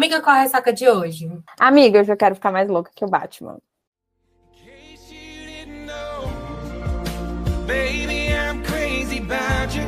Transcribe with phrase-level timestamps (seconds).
[0.00, 1.30] Amiga, qual é a ressaca de hoje?
[1.58, 3.58] Amiga, eu já quero ficar mais louca que o Batman.
[7.66, 9.84] Baby, I'm crazy about you.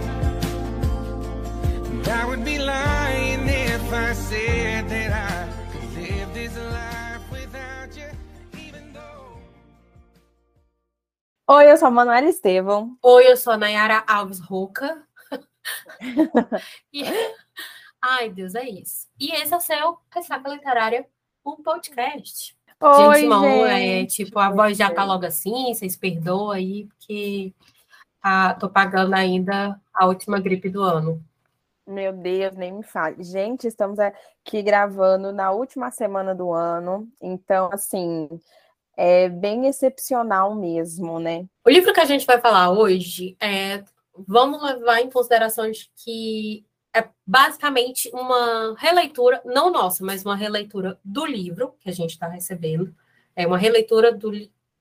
[2.13, 8.11] I would be lying if I said that I could live this life without you,
[8.53, 9.41] even though...
[11.49, 12.99] Oi, eu sou a Manuela Estevão.
[13.03, 15.07] Oi, eu sou a Nayara Alves Roca.
[16.93, 17.03] e...
[18.05, 19.07] Ai, Deus, é isso.
[19.19, 21.07] E esse é o seu Ressaca Literária,
[21.47, 22.57] um podcast.
[22.81, 27.55] Oi, gente, Simão, é tipo, a voz já tá logo assim, vocês perdoam aí, porque
[28.21, 31.23] ah, tô pagando ainda a última gripe do ano.
[31.87, 33.23] Meu Deus, nem me fale.
[33.23, 38.29] Gente, estamos aqui gravando na última semana do ano, então, assim,
[38.97, 41.47] é bem excepcional mesmo, né?
[41.65, 43.85] O livro que a gente vai falar hoje é.
[44.15, 51.25] Vamos levar em consideração que é basicamente uma releitura, não nossa, mas uma releitura do
[51.25, 52.95] livro que a gente está recebendo.
[53.35, 54.31] É uma releitura do,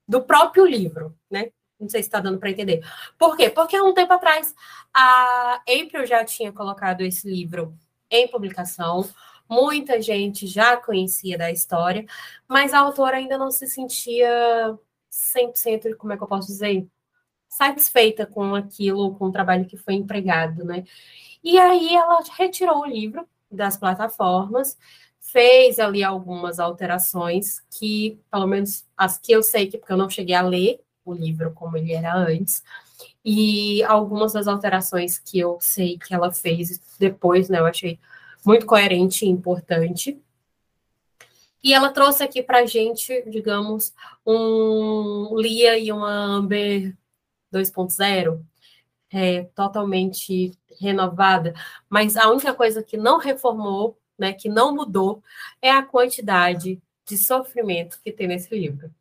[0.08, 1.52] do próprio livro, né?
[1.80, 2.86] Não sei se está dando para entender.
[3.18, 3.50] Por quê?
[3.50, 4.54] Porque há um tempo atrás
[4.94, 7.76] a April já tinha colocado esse livro
[8.10, 9.10] em publicação.
[9.50, 12.06] Muita gente já conhecia da história,
[12.48, 14.78] mas a autora ainda não se sentia
[15.12, 16.88] 100%, como é que eu posso dizer?
[17.52, 20.86] Satisfeita com aquilo, com o trabalho que foi empregado, né?
[21.44, 24.78] E aí ela retirou o livro das plataformas,
[25.20, 30.10] fez ali algumas alterações que, pelo menos as que eu sei que porque eu não
[30.10, 32.64] cheguei a ler, o livro como ele era antes.
[33.24, 38.00] E algumas das alterações que eu sei que ela fez depois, né, eu achei
[38.46, 40.18] muito coerente e importante.
[41.62, 43.94] E ela trouxe aqui para gente, digamos,
[44.26, 46.96] um Lia e uma Amber
[47.54, 48.44] 2.0,
[49.12, 51.54] é, totalmente renovada.
[51.90, 55.24] Mas a única coisa que não reformou, né, que não mudou,
[55.62, 58.92] é a quantidade de sofrimento que tem nesse livro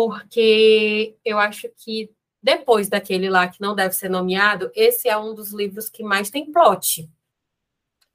[0.00, 2.10] porque eu acho que
[2.42, 6.30] depois daquele lá que não deve ser nomeado, esse é um dos livros que mais
[6.30, 7.06] tem plot.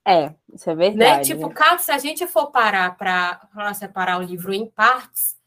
[0.04, 1.18] É, isso é verdade.
[1.30, 1.36] Né?
[1.36, 5.38] Tipo, cada, se a gente for parar para separar o livro em partes,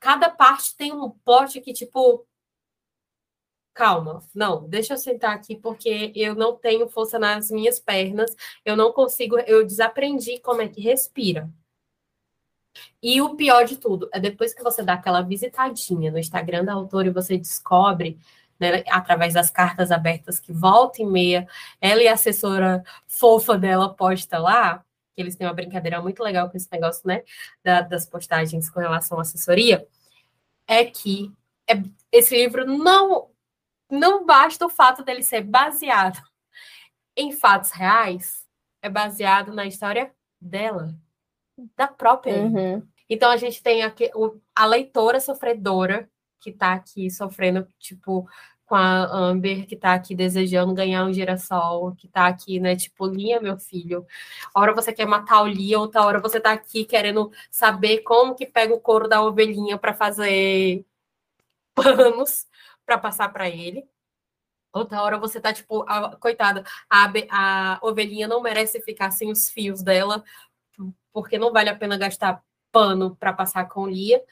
[0.00, 2.24] cada parte tem um plot que, tipo,
[3.74, 8.34] calma, não, deixa eu sentar aqui porque eu não tenho força nas minhas pernas,
[8.64, 11.50] eu não consigo, eu desaprendi como é que respira.
[13.02, 16.72] E o pior de tudo é depois que você dá aquela visitadinha no Instagram da
[16.74, 18.18] autora e você descobre,
[18.58, 21.46] né, através das cartas abertas que volta e meia,
[21.80, 24.84] ela e a assessora fofa dela posta lá,
[25.14, 27.22] que eles têm uma brincadeira muito legal com esse negócio, né,
[27.62, 29.86] da, das postagens com relação à assessoria,
[30.66, 31.32] é que
[31.68, 33.31] é, esse livro não
[33.92, 36.18] não basta o fato dele ser baseado
[37.14, 38.46] em fatos reais,
[38.80, 40.10] é baseado na história
[40.40, 40.94] dela
[41.76, 42.34] da própria.
[42.34, 42.82] Uhum.
[43.08, 44.10] Então a gente tem aqui
[44.56, 46.08] a leitora sofredora
[46.40, 48.26] que está aqui sofrendo, tipo,
[48.64, 53.06] com a Amber, que está aqui desejando ganhar um girassol, que está aqui, né, tipo,
[53.06, 54.06] Lia, meu filho.
[54.54, 58.46] hora você quer matar o Lia, outra hora você está aqui querendo saber como que
[58.46, 60.84] pega o couro da ovelhinha para fazer
[61.76, 62.46] panos
[62.84, 63.84] para passar para ele.
[64.72, 69.50] Outra hora você tá, tipo, a, coitada, a, a ovelhinha não merece ficar sem os
[69.50, 70.24] fios dela,
[71.12, 74.22] porque não vale a pena gastar pano para passar com Lia.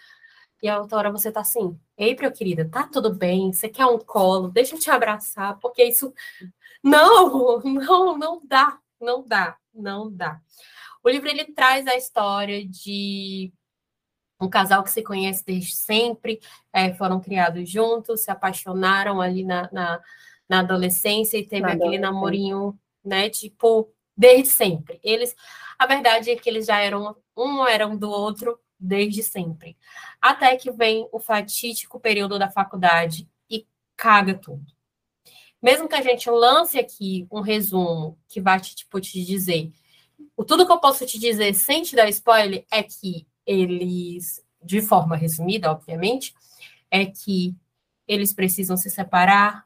[0.62, 3.52] E a outra hora você tá assim, April, querida, tá tudo bem?
[3.52, 4.48] Você quer um colo?
[4.48, 6.12] Deixa eu te abraçar, porque isso.
[6.82, 10.40] Não, não, não dá, não dá, não dá.
[11.04, 13.52] O livro ele traz a história de
[14.40, 16.40] um casal que se conhece desde sempre,
[16.72, 20.00] é, foram criados juntos, se apaixonaram ali na, na,
[20.48, 23.28] na adolescência e teve na aquele namorinho, né?
[23.28, 24.98] Tipo, desde sempre.
[25.02, 25.34] Eles,
[25.78, 29.76] a verdade é que eles já eram um eram do outro desde sempre.
[30.20, 34.64] Até que vem o fatídico período da faculdade e caga tudo.
[35.62, 39.70] Mesmo que a gente lance aqui um resumo que vai te, tipo, te dizer,
[40.34, 44.80] o tudo que eu posso te dizer sem te dar spoiler é que eles, de
[44.80, 46.34] forma resumida, obviamente,
[46.90, 47.54] é que
[48.06, 49.64] eles precisam se separar,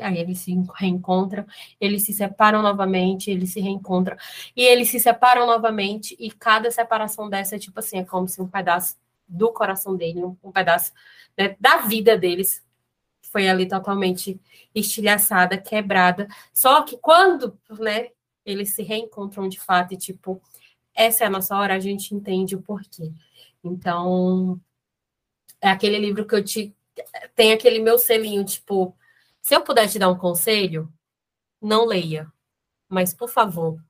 [0.00, 1.46] aí eles se reencontram,
[1.80, 4.16] eles se separam novamente, eles se reencontram,
[4.56, 8.42] e eles se separam novamente, e cada separação dessa é tipo assim, é como se
[8.42, 8.96] um pedaço
[9.28, 10.92] do coração dele, um, pedaço
[11.36, 12.64] né, da vida deles
[13.30, 14.40] foi ali totalmente
[14.74, 16.26] estilhaçada, quebrada.
[16.52, 18.08] Só que quando, né,
[18.44, 20.40] eles se reencontram de fato e tipo,
[20.94, 23.12] essa é a nossa hora, a gente entende o porquê.
[23.62, 24.60] Então,
[25.60, 26.74] é aquele livro que eu te
[27.34, 28.96] tem aquele meu selinho, tipo,
[29.40, 30.92] se eu puder te dar um conselho,
[31.60, 32.30] não leia.
[32.88, 33.82] Mas, por favor,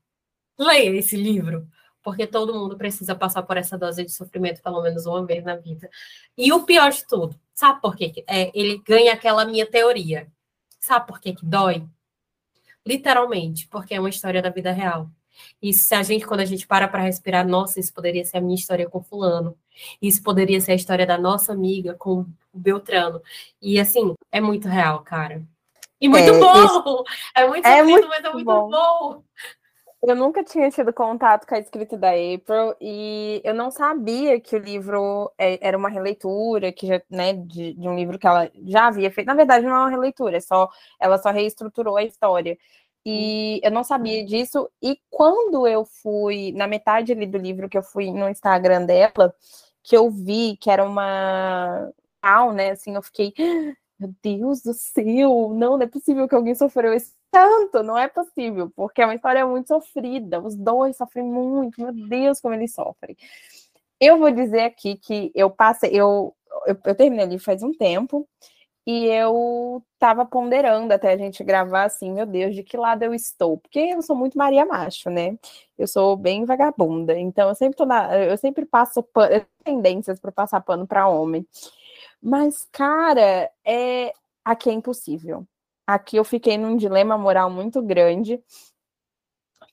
[0.59, 1.69] leia esse livro,
[2.03, 5.57] porque todo mundo precisa passar por essa dose de sofrimento pelo menos uma vez na
[5.57, 5.89] vida.
[6.37, 8.25] E o pior de tudo, sabe por quê?
[8.27, 10.31] É, ele ganha aquela minha teoria.
[10.81, 11.87] Sabe por quê que dói?
[12.87, 15.11] Literalmente, porque é uma história da vida real.
[15.61, 18.41] E se a gente, quando a gente para para respirar, nossa, isso poderia ser a
[18.41, 19.57] minha história com fulano.
[20.01, 22.21] Isso poderia ser a história da nossa amiga com
[22.53, 23.21] o Beltrano.
[23.61, 25.43] E assim, é muito real, cara.
[26.01, 27.05] E muito é, bom!
[27.35, 28.71] É muito é muito mas é muito bom.
[28.71, 29.23] bom.
[30.01, 34.55] Eu nunca tinha tido contato com a escrita da April e eu não sabia que
[34.55, 38.49] o livro é, era uma releitura, que já, né, de, de, um livro que ela
[38.65, 39.27] já havia feito.
[39.27, 40.69] Na verdade, não é uma releitura, é só
[41.01, 42.57] ela só reestruturou a história.
[43.07, 44.69] E eu não sabia disso.
[44.83, 49.35] E quando eu fui, na metade ali do livro que eu fui no Instagram dela,
[49.83, 51.91] que eu vi que era uma.
[52.55, 52.71] né?
[52.73, 53.33] Assim, eu fiquei
[53.99, 58.09] meu Deus do céu, não, não é possível que alguém sofreu esse tanto, não é
[58.09, 62.73] possível, porque é uma história muito sofrida, os dois sofrem muito, meu Deus, como eles
[62.73, 63.17] sofrem.
[64.01, 66.35] Eu vou dizer aqui que eu passei, eu,
[66.67, 68.29] eu, eu terminei ali faz um tempo,
[68.91, 73.13] e eu tava ponderando até a gente gravar assim, meu Deus, de que lado eu
[73.13, 73.59] estou?
[73.59, 75.39] Porque eu sou muito Maria Macho, né?
[75.77, 80.33] Eu sou bem vagabunda, então eu sempre tô na, eu sempre passo pano, tendências para
[80.33, 81.47] passar pano para homem.
[82.23, 85.47] Mas, cara, é aqui é impossível.
[85.87, 88.43] Aqui eu fiquei num dilema moral muito grande,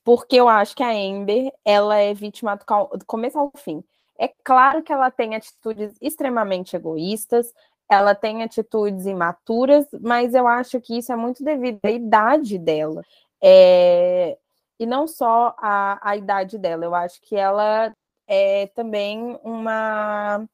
[0.04, 3.82] porque eu acho que a Amber, ela é vítima do começo ao fim.
[4.18, 7.52] É claro que ela tem atitudes extremamente egoístas,
[7.88, 13.02] ela tem atitudes imaturas, mas eu acho que isso é muito devido à idade dela.
[13.42, 14.36] É...
[14.78, 17.94] E não só a, a idade dela, eu acho que ela
[18.26, 20.44] é também uma,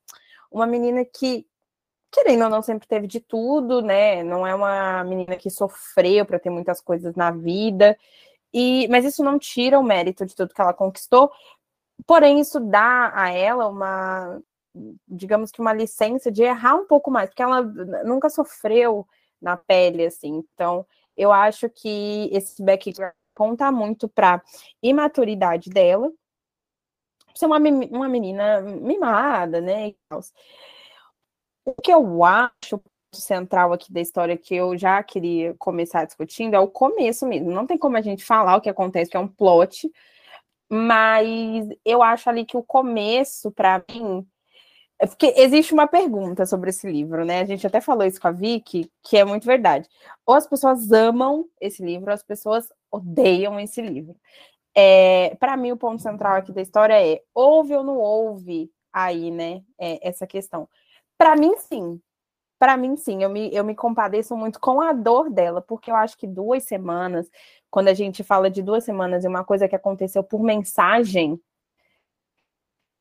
[0.51, 1.47] uma menina que,
[2.11, 4.23] querendo ou não, sempre teve de tudo, né?
[4.23, 7.97] Não é uma menina que sofreu para ter muitas coisas na vida.
[8.53, 11.33] E, mas isso não tira o mérito de tudo que ela conquistou.
[12.07, 14.41] Porém, isso dá a ela uma,
[15.07, 17.63] digamos que uma licença de errar um pouco mais, porque ela
[18.05, 19.07] nunca sofreu
[19.41, 20.45] na pele, assim.
[20.55, 20.87] Então,
[21.17, 24.43] eu acho que esse background conta muito para
[24.83, 26.11] imaturidade dela,
[27.35, 29.95] ser uma, uma menina mimada, né?
[31.65, 32.81] O que eu acho
[33.15, 37.51] central aqui da história que eu já queria começar discutindo é o começo mesmo.
[37.51, 39.91] Não tem como a gente falar o que acontece, que é um plot,
[40.71, 44.27] mas eu acho ali que o começo, para mim,
[45.03, 47.41] é porque existe uma pergunta sobre esse livro, né?
[47.41, 49.89] A gente até falou isso com a Vicky, que é muito verdade.
[50.25, 54.15] Ou as pessoas amam esse livro, ou as pessoas odeiam esse livro.
[54.73, 59.33] É, para mim, o ponto central aqui da história é: houve ou não houve aí,
[59.33, 59.65] né?
[59.77, 60.69] É, essa questão.
[61.19, 62.01] Para mim, sim.
[62.57, 63.25] Para mim, sim.
[63.25, 66.63] Eu me, eu me compadeço muito com a dor dela, porque eu acho que duas
[66.63, 67.29] semanas,
[67.69, 71.41] quando a gente fala de duas semanas e uma coisa que aconteceu por mensagem,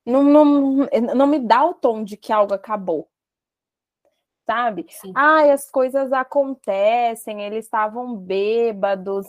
[0.05, 0.45] não, não,
[1.15, 3.07] não me dá o tom de que algo acabou.
[4.45, 4.87] Sabe?
[5.15, 9.27] Ah, as coisas acontecem, eles estavam bêbados.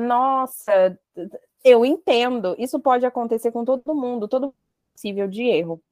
[0.00, 0.98] Nossa,
[1.64, 2.54] eu entendo.
[2.58, 4.54] Isso pode acontecer com todo mundo, todo
[4.94, 5.82] possível de erro.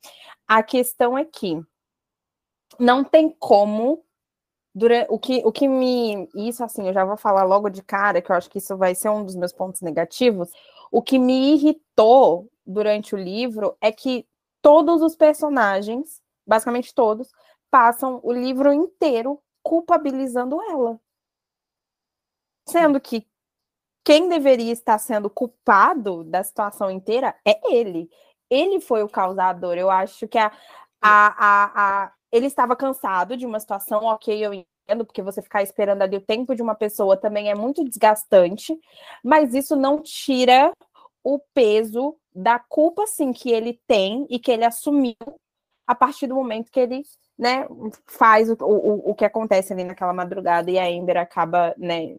[0.46, 1.60] A questão é que
[2.78, 4.04] não tem como
[4.75, 8.22] durante, o que o que me isso assim eu já vou falar logo de cara
[8.22, 10.50] que eu acho que isso vai ser um dos meus pontos negativos
[10.92, 14.28] o que me irritou durante o livro é que
[14.60, 17.32] todos os personagens basicamente todos
[17.70, 21.00] passam o livro inteiro culpabilizando ela.
[22.68, 23.26] Sendo que
[24.04, 28.11] quem deveria estar sendo culpado da situação inteira é ele.
[28.50, 29.78] Ele foi o causador.
[29.78, 30.52] Eu acho que a,
[31.00, 34.52] a, a, a ele estava cansado de uma situação, ok, eu
[35.06, 38.78] porque você ficar esperando ali o tempo de uma pessoa também é muito desgastante,
[39.24, 40.72] mas isso não tira
[41.24, 45.16] o peso da culpa, sim, que ele tem e que ele assumiu
[45.86, 47.02] a partir do momento que ele
[47.38, 47.66] né,
[48.06, 52.16] faz o, o, o que acontece ali naquela madrugada e a Amber acaba, né,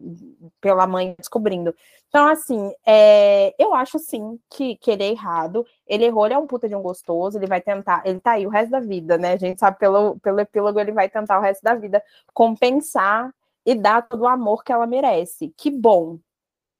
[0.60, 1.74] pela mãe descobrindo.
[2.08, 5.66] Então, assim, é, eu acho sim que, que ele é errado.
[5.86, 8.46] Ele errou, ele é um puta de um gostoso, ele vai tentar, ele tá aí
[8.46, 9.32] o resto da vida, né?
[9.32, 12.02] A gente sabe pelo, pelo epílogo, ele vai tentar o resto da vida
[12.32, 13.32] compensar
[13.64, 15.52] e dar todo o amor que ela merece.
[15.56, 16.18] Que bom.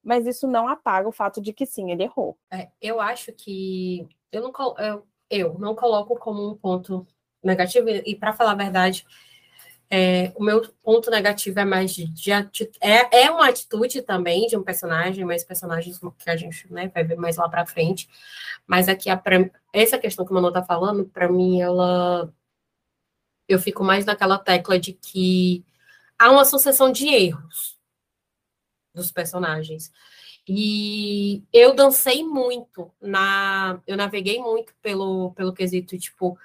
[0.02, 2.36] Mas isso não apaga o fato de que sim, ele errou.
[2.52, 7.06] É, eu acho que eu não, eu, eu não coloco como um ponto
[7.42, 9.04] negativo, e para falar a verdade,
[9.90, 12.32] é, o meu ponto negativo é mais de, de
[12.80, 17.04] é, é uma atitude também de um personagem, mas personagens que a gente né, vai
[17.04, 18.08] ver mais lá para frente.
[18.66, 19.22] Mas aqui, a,
[19.72, 22.32] essa questão que o Manu está falando, para mim, ela.
[23.46, 25.64] Eu fico mais naquela tecla de que
[26.18, 27.78] há uma sucessão de erros
[28.94, 29.92] dos personagens.
[30.46, 33.80] E eu dancei muito na.
[33.86, 36.38] Eu naveguei muito pelo, pelo quesito, tipo,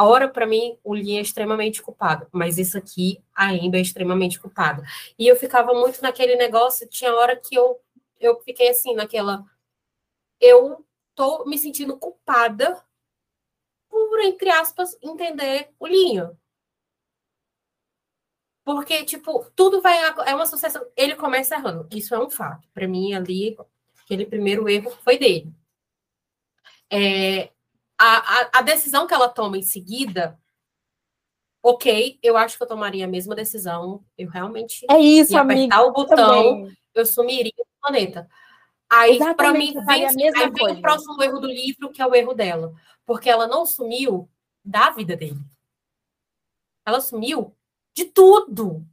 [0.00, 3.82] a hora para mim, o Lin é extremamente culpado, mas isso aqui, a Amber é
[3.82, 4.82] extremamente culpada.
[5.18, 7.78] E eu ficava muito naquele negócio, tinha hora que eu,
[8.18, 9.44] eu fiquei assim, naquela.
[10.40, 12.82] Eu tô me sentindo culpada
[13.90, 16.34] por, entre aspas, entender o Linho.
[18.72, 19.98] Porque, tipo, tudo vai.
[20.26, 20.86] É uma sucessão.
[20.96, 21.88] Ele começa errando.
[21.92, 22.68] Isso é um fato.
[22.72, 23.56] Para mim, ali,
[24.04, 25.52] aquele primeiro erro foi dele.
[26.88, 27.50] É,
[27.98, 30.38] a, a, a, decisão que ela toma em seguida,
[31.60, 34.04] ok, eu acho que eu tomaria a mesma decisão.
[34.16, 38.28] Eu realmente é isso, ia amiga, apertar o botão, eu sumiria do planeta.
[38.88, 42.34] Aí, para mim, vem, aí vem o próximo erro do livro, que é o erro
[42.34, 42.72] dela.
[43.04, 44.30] Porque ela não sumiu
[44.64, 45.40] da vida dele.
[46.86, 47.56] Ela sumiu
[47.94, 48.84] de tudo.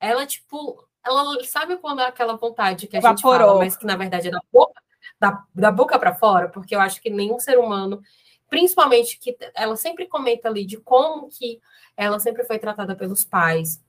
[0.00, 3.32] Ela, tipo, ela sabe quando é aquela vontade que a Evaporou.
[3.32, 4.82] gente fala, mas que na verdade é da boca,
[5.18, 8.00] da, da boca para fora, porque eu acho que nenhum ser humano,
[8.48, 11.60] principalmente que ela sempre comenta ali de como que
[11.96, 13.82] ela sempre foi tratada pelos pais,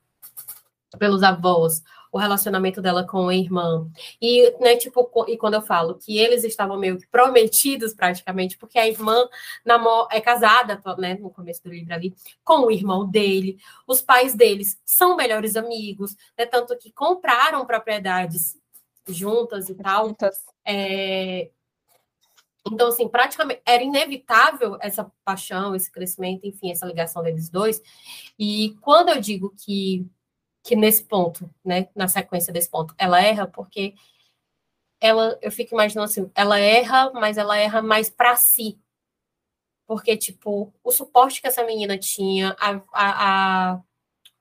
[0.98, 1.84] pelos avós,
[2.18, 3.90] o relacionamento dela com a irmã.
[4.22, 8.78] E, né, tipo, e quando eu falo que eles estavam meio que prometidos praticamente, porque
[8.80, 9.28] a irmã
[10.12, 13.58] é casada, né, no começo do livro ali, com o irmão dele.
[13.86, 18.58] Os pais deles são melhores amigos, né, tanto que compraram propriedades
[19.08, 20.08] juntas e tal.
[20.08, 20.38] Juntas.
[20.66, 21.50] É...
[22.70, 27.82] Então, assim, praticamente era inevitável essa paixão, esse crescimento, enfim, essa ligação deles dois.
[28.38, 30.06] E quando eu digo que
[30.68, 33.96] que nesse ponto, né, na sequência desse ponto, ela erra porque
[35.00, 38.78] ela, eu fico imaginando assim, ela erra, mas ela erra mais para si.
[39.86, 43.84] Porque, tipo, o suporte que essa menina tinha, a, a, a,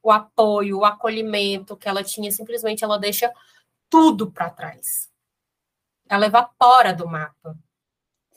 [0.03, 3.33] o apoio, o acolhimento que ela tinha, simplesmente ela deixa
[3.89, 5.09] tudo para trás.
[6.09, 7.57] Ela evapora do mapa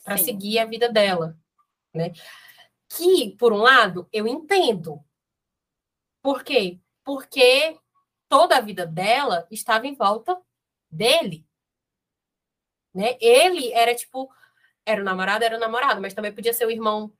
[0.04, 1.36] para seguir a vida dela,
[1.92, 2.12] né?
[2.88, 5.04] Que, por um lado, eu entendo.
[6.22, 6.78] Por quê?
[7.10, 7.76] porque
[8.30, 10.40] toda a vida dela estava em volta
[10.88, 11.44] dele.
[12.94, 13.18] Né?
[13.20, 14.30] Ele era tipo,
[14.86, 17.12] era o namorado, era o namorado, mas também podia ser o irmão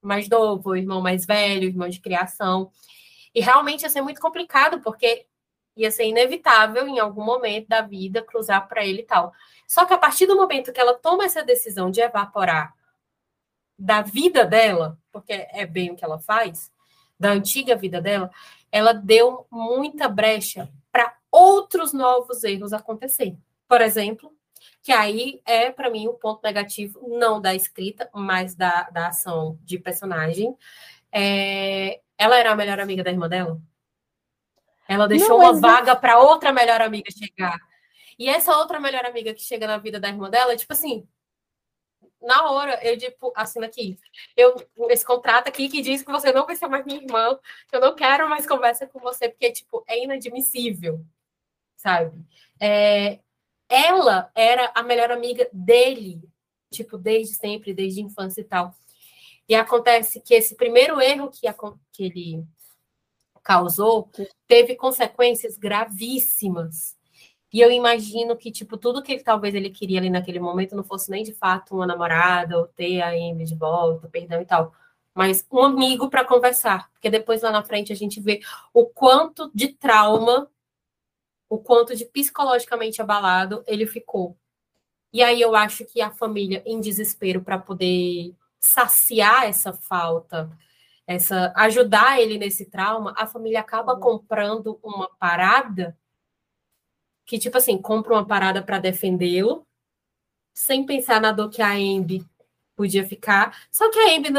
[0.00, 2.72] mais novo, o irmão mais velho, o irmão de criação.
[3.34, 5.26] E realmente ia ser muito complicado, porque
[5.76, 9.34] ia ser inevitável em algum momento da vida cruzar para ele e tal.
[9.68, 12.74] Só que a partir do momento que ela toma essa decisão de evaporar
[13.78, 16.72] da vida dela, porque é bem o que ela faz,
[17.18, 18.30] da antiga vida dela,
[18.72, 23.36] ela deu muita brecha para outros novos erros acontecer.
[23.68, 24.34] Por exemplo,
[24.82, 29.08] que aí é, para mim, o um ponto negativo, não da escrita, mas da, da
[29.08, 30.56] ação de personagem.
[31.12, 33.60] É, ela era a melhor amiga da irmã dela?
[34.88, 37.58] Ela deixou não, uma vaga para outra melhor amiga chegar.
[38.18, 41.06] E essa outra melhor amiga que chega na vida da irmã dela, tipo assim,
[42.22, 43.98] na hora, eu tipo, assina aqui.
[44.36, 44.54] Eu,
[44.90, 47.38] esse contrato aqui que diz que você não vai ser mais minha irmã,
[47.68, 51.04] que eu não quero mais conversa com você, porque, tipo, é inadmissível,
[51.76, 52.24] sabe?
[52.60, 53.20] É,
[53.68, 56.22] ela era a melhor amiga dele,
[56.70, 58.74] tipo, desde sempre, desde a infância e tal.
[59.48, 61.54] E acontece que esse primeiro erro que, a,
[61.92, 62.44] que ele
[63.42, 64.10] causou
[64.46, 66.96] teve consequências gravíssimas
[67.52, 70.82] e eu imagino que, tipo, tudo que ele, talvez ele queria ali naquele momento não
[70.82, 74.72] fosse nem de fato uma namorada, ou ter a Amy de volta, perdão e tal.
[75.14, 76.90] Mas um amigo para conversar.
[76.92, 78.40] Porque depois lá na frente a gente vê
[78.72, 80.50] o quanto de trauma,
[81.48, 84.36] o quanto de psicologicamente abalado ele ficou.
[85.12, 90.50] E aí eu acho que a família, em desespero para poder saciar essa falta,
[91.06, 94.00] essa ajudar ele nesse trauma, a família acaba uhum.
[94.00, 95.96] comprando uma parada
[97.24, 99.66] que, tipo assim, compra uma parada para defendê-lo,
[100.54, 102.24] sem pensar na dor que a Ambi
[102.76, 103.56] podia ficar.
[103.70, 104.30] Só que a Ambi,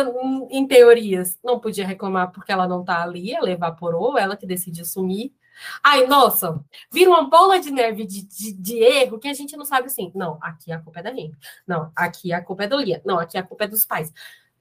[0.50, 4.86] em teorias, não podia reclamar porque ela não tá ali, ela evaporou, ela que decidiu
[4.86, 5.34] sumir.
[5.84, 9.66] Ai, nossa, vira uma bola de neve de, de, de, erro que a gente não
[9.66, 10.12] sabe assim.
[10.16, 11.38] Não, aqui a culpa é da gente.
[11.68, 13.02] Não, aqui a culpa é do Lia.
[13.06, 14.12] Não, aqui a culpa é dos pais.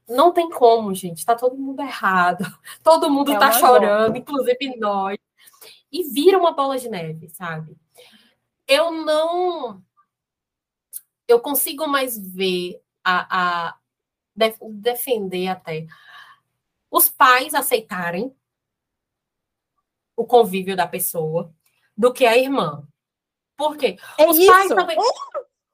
[0.08, 1.24] Não tem como, gente.
[1.24, 2.44] Tá todo mundo errado.
[2.82, 5.16] Todo mundo é tá chorando, inclusive nós.
[5.90, 7.76] E vira uma bola de neve, sabe?
[8.66, 9.82] Eu não.
[11.26, 13.78] Eu consigo mais ver a, a
[14.34, 15.86] def, defender até
[16.90, 18.34] os pais aceitarem
[20.16, 21.52] o convívio da pessoa
[21.96, 22.86] do que a irmã.
[23.56, 23.96] Por quê?
[24.18, 24.44] É os.
[24.44, 24.96] Pais também,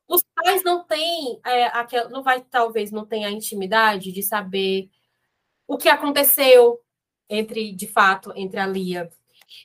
[0.09, 4.89] os pais não têm, é, aquela, não vai, talvez, não tenha a intimidade de saber
[5.67, 6.81] o que aconteceu
[7.29, 9.11] entre, de fato, entre a Lia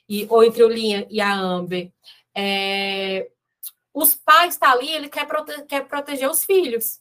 [0.06, 1.90] e, ou entre o Lia e a Amber.
[2.36, 3.30] É,
[3.92, 7.00] os pais estão tá ali, ele quer, prote quer proteger os filhos.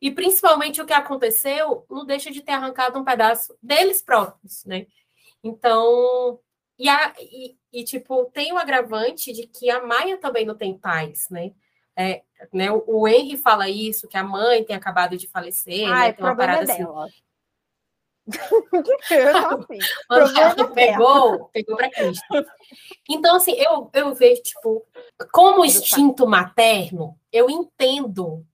[0.00, 4.86] E principalmente o que aconteceu não deixa de ter arrancado um pedaço deles próprios, né?
[5.42, 6.40] Então,
[6.78, 10.76] e, a, e, e, tipo, tem o agravante de que a Maia também não tem
[10.76, 11.52] pais, né?
[11.96, 12.22] É,
[12.52, 16.12] né o, o Henry fala isso, que a mãe tem acabado de falecer, Ai, né?
[16.14, 16.84] Tem uma parada é assim.
[18.26, 19.78] Assim.
[20.74, 22.24] pegou, pegou para Cristo.
[23.08, 24.86] Então, assim, eu, eu vejo, tipo,
[25.32, 28.46] como instinto materno, eu entendo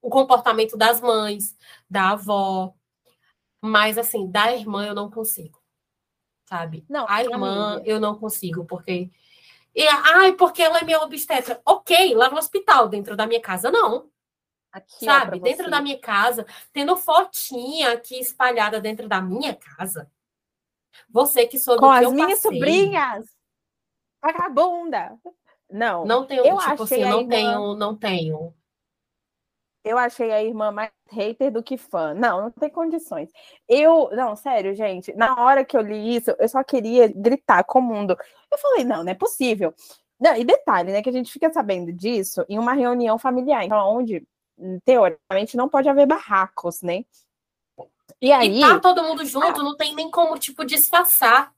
[0.00, 1.56] o comportamento das mães,
[1.88, 2.74] da avó,
[3.60, 5.62] mas, assim, da irmã eu não consigo,
[6.48, 6.84] sabe?
[6.88, 9.10] Não, a irmã eu não consigo, porque.
[9.74, 11.62] E, ai, porque ela é minha obstetra.
[11.64, 14.11] Ok, lá no hospital, dentro da minha casa, não.
[14.72, 15.38] Aqui, sabe?
[15.38, 20.10] Dentro da minha casa, tendo fotinha aqui espalhada dentro da minha casa.
[21.10, 23.26] Você que soube Com que as minhas passei, sobrinhas.
[24.22, 25.18] Vagabunda.
[25.70, 26.04] Não.
[26.04, 27.28] Não tenho, eu tipo assim, não irmã...
[27.28, 28.54] tenho, não tenho.
[29.84, 32.14] Eu achei a irmã mais hater do que fã.
[32.14, 33.30] Não, não tem condições.
[33.68, 37.80] Eu, não, sério, gente, na hora que eu li isso, eu só queria gritar com
[37.80, 38.16] o mundo.
[38.50, 39.74] Eu falei, não, não é possível.
[40.20, 43.76] Não, e detalhe, né, que a gente fica sabendo disso em uma reunião familiar, então
[43.92, 44.24] onde
[44.84, 47.04] teoricamente não pode haver barracos, né?
[48.20, 48.58] E aí.
[48.58, 51.52] E tá todo mundo junto, ah, não tem nem como, tipo, disfarçar.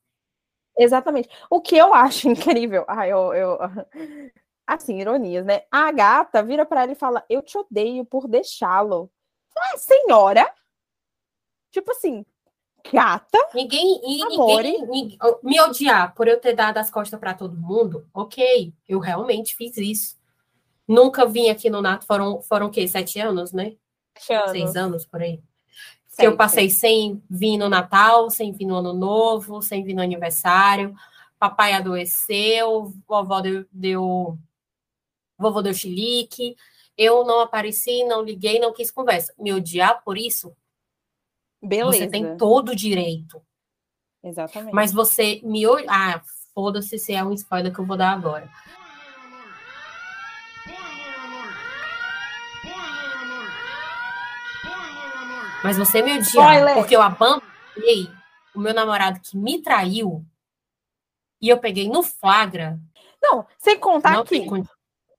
[0.76, 1.28] Exatamente.
[1.50, 2.84] O que eu acho incrível.
[2.88, 3.58] Ah, eu, eu.
[4.66, 5.62] Assim, ironias, né?
[5.70, 9.10] A gata vira para ela e fala: Eu te odeio por deixá-lo.
[9.56, 10.50] Ah, senhora?
[11.70, 12.24] Tipo assim,
[12.92, 13.38] gata.
[13.54, 18.72] Ninguém, ninguém, ninguém, me odiar por eu ter dado as costas para todo mundo, ok,
[18.88, 20.16] eu realmente fiz isso.
[20.86, 22.86] Nunca vim aqui no Nato, foram, foram o quê?
[22.86, 23.76] Sete anos, né?
[24.16, 24.50] Sete anos.
[24.50, 25.42] Seis anos, por aí.
[26.16, 30.02] Que eu passei sem vir no Natal, sem vir no Ano Novo, sem vir no
[30.02, 30.94] aniversário.
[31.38, 34.38] Papai adoeceu, vovó deu, deu
[35.36, 36.56] vovô deu chilique.
[36.96, 39.34] Eu não apareci, não liguei, não quis conversa.
[39.36, 40.56] Me odiar por isso?
[41.60, 41.98] Beleza.
[41.98, 43.42] Você tem todo o direito.
[44.22, 44.72] Exatamente.
[44.72, 45.64] Mas você me...
[45.88, 46.22] Ah,
[46.54, 48.48] foda-se se é um spoiler que eu vou dar agora.
[55.64, 58.10] Mas você me odia porque eu abandonei
[58.54, 60.22] o meu namorado que me traiu
[61.40, 62.78] e eu peguei no flagra.
[63.22, 64.46] Não, sem contar não que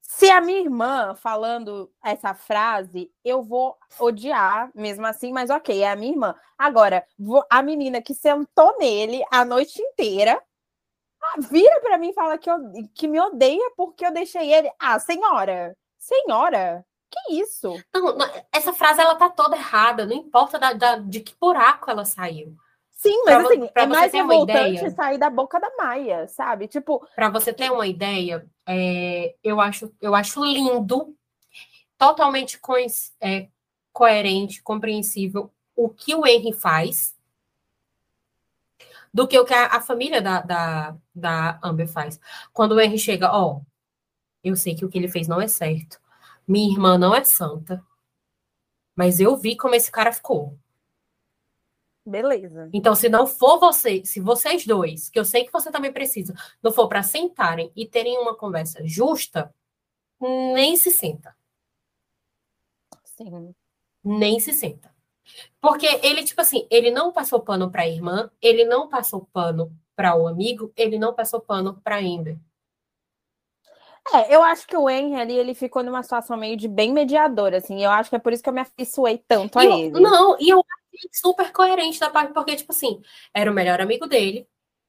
[0.02, 5.92] se a minha irmã falando essa frase, eu vou odiar mesmo assim, mas ok, é
[5.92, 6.36] a minha irmã.
[6.58, 7.06] Agora,
[7.50, 10.42] a menina que sentou nele a noite inteira
[11.22, 12.58] ah, vira para mim e fala que, eu,
[12.94, 14.72] que me odeia porque eu deixei ele.
[14.80, 17.82] Ah, senhora, senhora, que isso?
[17.93, 18.17] Não,
[18.51, 22.56] essa frase ela tá toda errada, não importa da, da, de que buraco ela saiu.
[22.91, 26.67] Sim, mas pra, assim, pra é mais revoltante ideia, sair da boca da Maia, sabe?
[26.67, 27.06] Tipo.
[27.15, 31.15] Para você ter uma ideia, é, eu, acho, eu acho lindo,
[31.97, 32.75] totalmente co
[33.21, 33.47] é,
[33.93, 37.15] coerente, compreensível o que o Henry faz
[39.13, 42.19] do que o que a, a família da, da, da Amber faz.
[42.51, 43.62] Quando o Henry chega, ó,
[44.43, 45.99] eu sei que o que ele fez não é certo.
[46.48, 47.84] Minha irmã não é santa.
[48.96, 50.58] Mas eu vi como esse cara ficou.
[52.06, 52.70] Beleza.
[52.72, 56.36] Então, se não for você, se vocês dois, que eu sei que você também precisa,
[56.62, 59.54] não for para sentarem e terem uma conversa justa,
[60.22, 61.36] nem se senta.
[63.04, 63.56] Sim.
[64.04, 64.94] Nem se senta.
[65.60, 69.76] Porque ele, tipo assim, ele não passou pano para a irmã, ele não passou pano
[69.96, 72.38] para o amigo, ele não passou pano para Ember.
[74.13, 77.54] É, eu acho que o Henry ali, ele ficou numa situação meio de bem mediador,
[77.54, 77.84] assim.
[77.84, 80.00] Eu acho que é por isso que eu me afeiçoei tanto a eu, ele.
[80.00, 83.02] Não, e eu achei super coerente da parte, porque, tipo assim,
[83.34, 84.48] era o melhor amigo dele,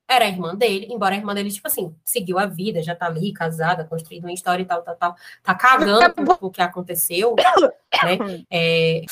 [0.08, 3.06] era a irmã dele, embora a irmã dele, tipo assim, seguiu a vida, já tá
[3.06, 5.16] ali, casada, construindo uma história e tal, tal, tal.
[5.42, 7.44] Tá cagando o que aconteceu, né?
[8.50, 9.02] É,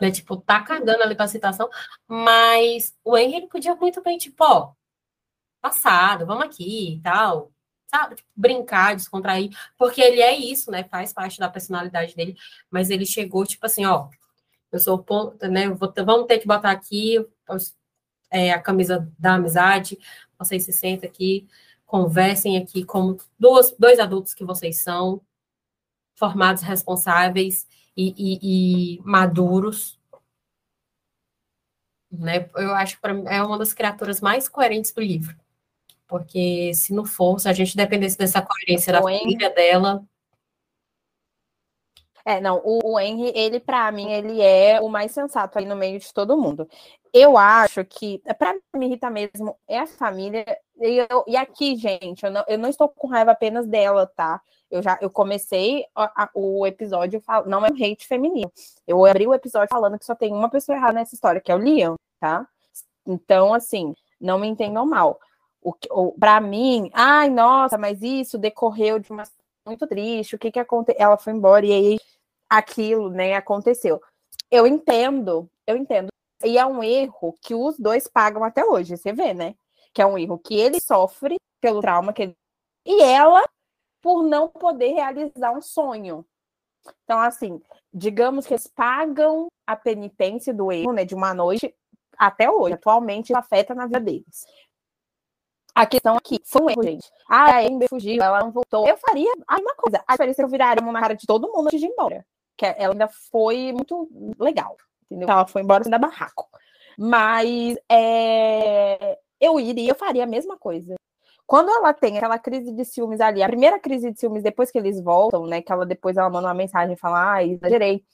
[0.00, 0.10] né?
[0.10, 1.70] Tipo, tá cagando ali com a situação.
[2.08, 4.72] Mas o Henry, ele podia muito bem, tipo, ó,
[5.60, 7.52] passado, vamos aqui e tal
[7.94, 10.84] sabe, tipo, brincar, descontrair, porque ele é isso, né?
[10.84, 12.36] Faz parte da personalidade dele,
[12.70, 14.08] mas ele chegou, tipo assim, ó,
[14.72, 15.68] eu sou ponto, né?
[15.68, 17.18] Vou, vamos ter que botar aqui
[18.30, 19.98] é, a camisa da amizade,
[20.38, 21.46] vocês se sentem aqui,
[21.84, 25.20] conversem aqui como duas, dois adultos que vocês são,
[26.14, 30.00] formados, responsáveis e, e, e maduros,
[32.10, 32.48] né?
[32.54, 35.41] Eu acho que é uma das criaturas mais coerentes do livro.
[36.12, 40.04] Porque se não for, se a gente dependesse dessa coerência da família dela.
[42.22, 45.74] É, não, o, o Henry, ele, para mim, ele é o mais sensato aí no
[45.74, 46.68] meio de todo mundo.
[47.14, 50.44] Eu acho que, para me irritar mesmo, é a família.
[50.82, 54.38] e, eu, e aqui, gente, eu não, eu não estou com raiva apenas dela, tá?
[54.70, 58.52] Eu já eu comecei a, a, o episódio, não é um hate feminino.
[58.86, 61.54] Eu abri o episódio falando que só tem uma pessoa errada nessa história, que é
[61.54, 62.46] o Liam, tá?
[63.06, 65.18] Então, assim, não me entendam mal.
[65.62, 69.24] O, o, para mim, ai, nossa, mas isso decorreu de uma
[69.64, 70.34] muito triste.
[70.34, 71.00] O que que aconteceu?
[71.00, 72.00] Ela foi embora e aí
[72.50, 74.00] aquilo, né, aconteceu.
[74.50, 76.08] Eu entendo, eu entendo.
[76.44, 79.54] E é um erro que os dois pagam até hoje, você vê, né?
[79.94, 82.36] Que é um erro que ele sofre pelo trauma que ele...
[82.84, 83.42] e ela
[84.02, 86.26] por não poder realizar um sonho.
[87.04, 87.62] Então, assim,
[87.94, 91.72] digamos que eles pagam a penitência do erro, né, de uma noite
[92.18, 92.74] até hoje.
[92.74, 94.44] Atualmente, afeta na vida deles.
[95.74, 97.10] A questão aqui foi um erro, gente.
[97.28, 98.86] Ah, a Amber fugiu, ela não voltou.
[98.86, 100.04] Eu faria a mesma coisa.
[100.06, 102.26] A diferença é que eu viraria uma cara de todo mundo antes de ir embora.
[102.56, 104.08] Que ela ainda foi muito
[104.38, 105.28] legal, entendeu?
[105.28, 106.46] Ela foi embora da barraco.
[106.98, 109.18] Mas é...
[109.40, 110.94] eu iria, eu faria a mesma coisa.
[111.46, 114.78] Quando ela tem aquela crise de ciúmes ali, a primeira crise de ciúmes depois que
[114.78, 115.62] eles voltam, né?
[115.62, 118.04] Que ela depois ela manda uma mensagem e fala, ah, exagerei.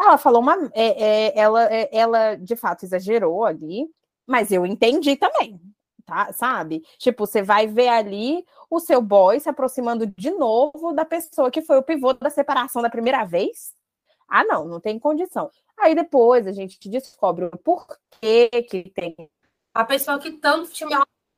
[0.00, 0.56] Ela falou uma.
[0.74, 3.86] É, é, ela, é, ela de fato exagerou ali,
[4.26, 5.60] mas eu entendi também
[6.04, 6.32] tá?
[6.32, 6.84] Sabe?
[6.98, 11.62] Tipo, você vai ver ali o seu boy se aproximando de novo da pessoa que
[11.62, 13.74] foi o pivô da separação da primeira vez.
[14.28, 15.50] Ah, não, não tem condição.
[15.78, 19.14] Aí depois a gente descobre o porquê que tem.
[19.74, 20.84] A pessoa que tanto te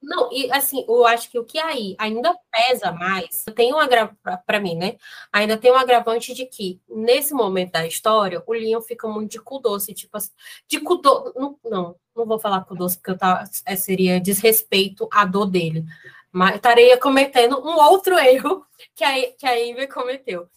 [0.05, 4.19] não, e assim, eu acho que o que aí ainda pesa mais, tem um agravante,
[4.47, 4.97] para mim, né?
[5.33, 9.40] Ainda tem um agravante de que, nesse momento da história, o Leon fica muito de
[9.40, 10.31] cu doce, tipo assim,
[10.69, 11.33] de cu doce.
[11.37, 15.47] Não, não, não vou falar cu doce, porque eu tá, é, seria desrespeito à dor
[15.47, 15.85] dele.
[16.31, 20.49] Mas estaria cometendo um outro erro que a, que a Amy cometeu,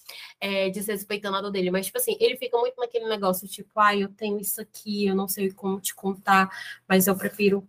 [0.42, 1.72] é, desrespeitando a dor dele.
[1.72, 5.16] Mas, tipo assim, ele fica muito naquele negócio, tipo, ah, eu tenho isso aqui, eu
[5.16, 6.50] não sei como te contar,
[6.88, 7.66] mas eu prefiro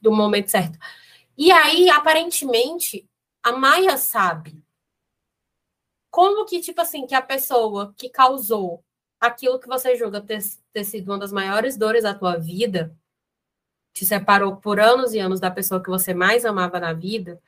[0.00, 0.78] do momento certo.
[1.36, 3.08] E aí, aparentemente,
[3.42, 4.62] a Maia sabe
[6.10, 8.82] como que, tipo assim, que a pessoa que causou
[9.20, 10.40] aquilo que você julga ter,
[10.72, 12.96] ter sido uma das maiores dores da tua vida,
[13.92, 17.40] te separou por anos e anos da pessoa que você mais amava na vida,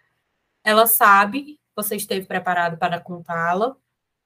[0.65, 3.77] ela sabe, você esteve preparado para contá-la,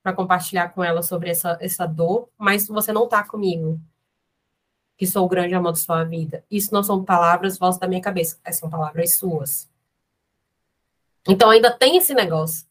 [0.02, 3.80] para compartilhar com ela sobre essa, essa dor, mas você não está comigo
[4.96, 6.44] que sou o grande amor de sua vida.
[6.50, 9.68] Isso não são palavras vozes da minha cabeça, são palavras suas.
[11.28, 12.66] Então ainda tem esse negócio,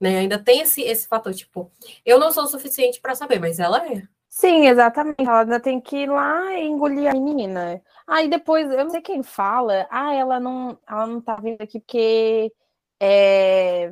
[0.00, 0.18] né?
[0.18, 1.70] Ainda tem esse, esse fator, tipo,
[2.04, 4.06] eu não sou o suficiente para saber, mas ela é.
[4.28, 5.22] Sim, exatamente.
[5.22, 7.82] Ela ainda tem que ir lá e engolir a menina.
[8.06, 11.80] Aí depois, eu não sei quem fala, ah, ela não, ela não tá vindo aqui
[11.80, 12.52] porque
[13.00, 13.90] é,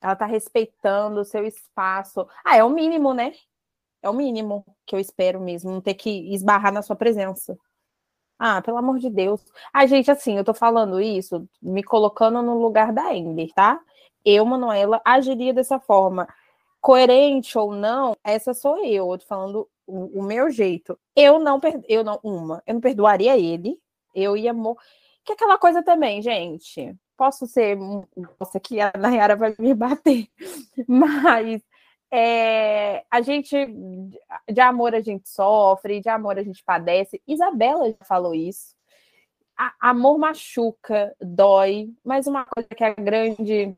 [0.00, 2.26] ela tá respeitando o seu espaço.
[2.44, 3.32] Ah, é o mínimo, né?
[4.02, 7.56] É o mínimo que eu espero mesmo, não ter que esbarrar na sua presença.
[8.38, 9.40] Ah, pelo amor de Deus.
[9.72, 13.80] Ah, gente, assim, eu tô falando isso, me colocando no lugar da Ender, tá?
[14.24, 16.26] Eu, Manuela, agiria dessa forma.
[16.80, 19.12] Coerente ou não, essa sou eu.
[19.12, 20.98] Eu tô falando o, o meu jeito.
[21.14, 23.78] Eu não, eu não, uma, eu não perdoaria ele.
[24.14, 24.52] Eu ia.
[24.52, 24.76] Mo...
[25.24, 26.96] Que é aquela coisa também, gente.
[27.16, 27.76] Posso ser.
[27.76, 30.26] Nossa, que a Nayara vai me bater.
[30.88, 31.62] Mas
[32.12, 33.56] é, a gente,
[34.50, 37.22] de amor a gente sofre, de amor a gente padece.
[37.26, 38.76] Isabela já falou isso.
[39.56, 43.74] A, amor machuca, dói, mas uma coisa que a grande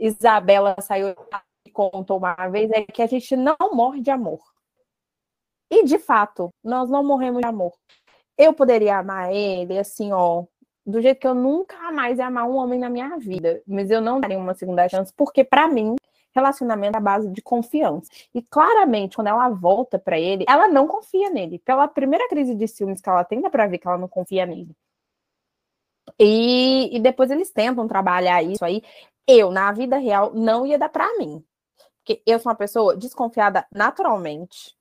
[0.00, 1.14] Isabela saiu
[1.64, 4.40] e contou uma vez é que a gente não morre de amor.
[5.70, 7.72] E de fato, nós não morremos de amor.
[8.36, 10.44] Eu poderia amar ele assim, ó,
[10.84, 14.00] do jeito que eu nunca mais ia amar um homem na minha vida, mas eu
[14.00, 15.94] não daria uma segunda chance, porque para mim
[16.38, 18.10] relacionamento à base de confiança.
[18.34, 21.58] E claramente, quando ela volta para ele, ela não confia nele.
[21.58, 24.46] Pela primeira crise de ciúmes que ela tem, dá pra ver que ela não confia
[24.46, 24.74] nele.
[26.18, 28.82] E, e depois eles tentam trabalhar isso aí.
[29.26, 31.44] Eu, na vida real, não ia dar para mim.
[31.98, 34.74] Porque eu sou uma pessoa desconfiada naturalmente.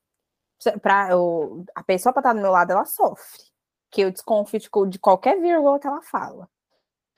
[0.81, 3.43] Pra, eu, a pessoa para estar do meu lado, ela sofre.
[3.91, 6.49] Que eu desconfio de, de qualquer vírgula que ela fala.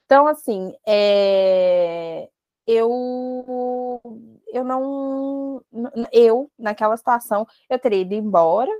[0.05, 2.27] Então, assim, é,
[2.69, 3.99] eu
[4.53, 5.61] eu não
[6.11, 8.71] eu naquela situação eu teria ido embora.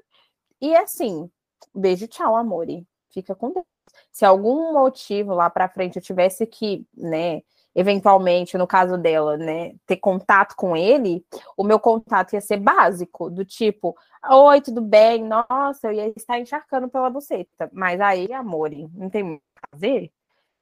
[0.61, 1.29] E assim
[1.73, 2.85] beijo tchau amore.
[3.11, 3.65] Fica com Deus.
[4.11, 7.41] Se algum motivo lá para frente eu tivesse que né
[7.75, 11.25] eventualmente no caso dela né ter contato com ele
[11.57, 13.95] o meu contato ia ser básico do tipo
[14.29, 15.23] oi tudo bem?
[15.23, 17.69] Nossa eu ia estar encharcando pela buceta.
[17.73, 20.11] Mas aí amore não tem o que fazer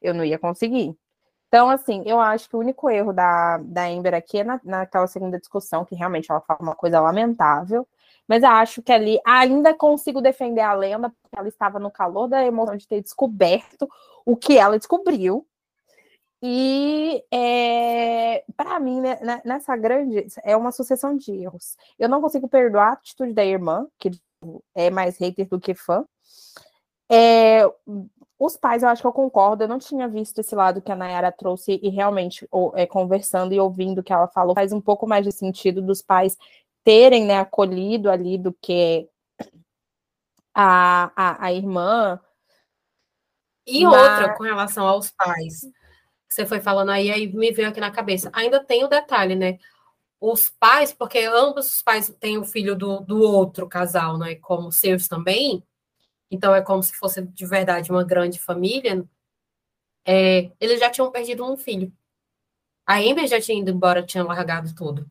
[0.01, 0.97] eu não ia conseguir
[1.47, 5.07] então, assim, eu acho que o único erro da, da Ember aqui é na, naquela
[5.07, 7.88] segunda discussão, que realmente ela fala uma coisa lamentável,
[8.27, 12.43] mas acho que ali ainda consigo defender a lenda, porque ela estava no calor da
[12.43, 13.89] emoção de ter descoberto
[14.25, 15.47] o que ela descobriu.
[16.41, 21.77] E é, para mim, né, né, nessa grande, é uma sucessão de erros.
[21.97, 24.12] Eu não consigo perdoar a atitude da irmã, que
[24.75, 26.05] é mais hater do que fã.
[27.10, 27.63] É,
[28.39, 30.95] os pais, eu acho que eu concordo, eu não tinha visto esse lado que a
[30.95, 35.08] Nayara trouxe, e realmente, é, conversando e ouvindo o que ela falou, faz um pouco
[35.08, 36.38] mais de sentido dos pais
[36.84, 39.10] terem né, acolhido ali do que
[40.54, 42.19] a, a, a irmã.
[43.65, 43.93] E mas...
[43.93, 45.67] outra, com relação aos pais,
[46.30, 48.30] você foi falando aí, aí me veio aqui na cabeça.
[48.34, 49.58] Ainda tem o detalhe, né?
[50.19, 54.36] Os pais, porque ambos os pais têm o filho do, do outro casal, né?
[54.36, 55.63] Como seus também,
[56.29, 59.03] então é como se fosse de verdade uma grande família.
[60.05, 61.91] É, eles já tinham perdido um filho.
[62.85, 65.09] A Amber já tinha ido embora, tinha largado tudo.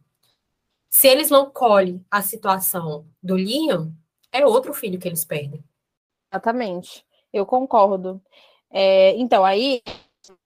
[0.89, 3.93] Se eles não colhem a situação do Liam,
[4.33, 5.63] é outro filho que eles perdem.
[6.33, 7.05] Exatamente.
[7.33, 8.23] Eu concordo.
[8.71, 9.83] É, então, aí,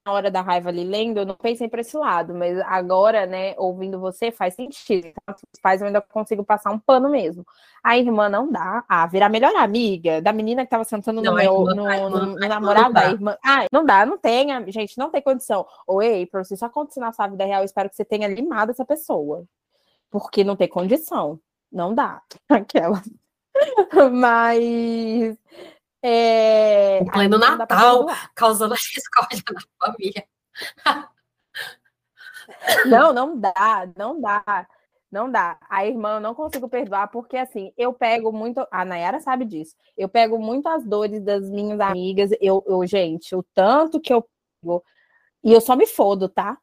[0.05, 3.55] na hora da raiva ali lendo, eu não pensei para esse lado, mas agora, né,
[3.59, 5.09] ouvindo você, faz sentido.
[5.09, 7.45] Então, os pais eu ainda consigo passar um pano mesmo.
[7.83, 8.85] A irmã não dá.
[8.89, 12.11] Ah, virar melhor amiga da menina que tava sentando não, no meu irmã, no, irmã,
[12.11, 13.37] no, no namorado da irmã.
[13.45, 15.67] Ah, não dá, não tem, gente, não tem condição.
[15.87, 18.71] Oi, para você só acontecer na sua vida real, eu espero que você tenha limado
[18.71, 19.45] essa pessoa.
[20.11, 21.41] Porque não tem condição.
[21.71, 22.21] Não dá.
[22.49, 23.03] Aquela.
[24.13, 25.37] Mas
[26.03, 27.05] é...
[27.13, 30.27] Pleno Natal, causando a discórdia na família.
[32.87, 34.67] Não, não dá, não dá.
[35.11, 35.59] Não dá.
[35.69, 38.67] A irmã eu não consigo perdoar, porque assim, eu pego muito.
[38.71, 39.77] A Nayara sabe disso.
[39.97, 42.31] Eu pego muito as dores das minhas amigas.
[42.41, 44.23] Eu, eu, gente, o tanto que eu
[44.63, 44.85] pego.
[45.45, 46.59] E eu só me fodo, tá?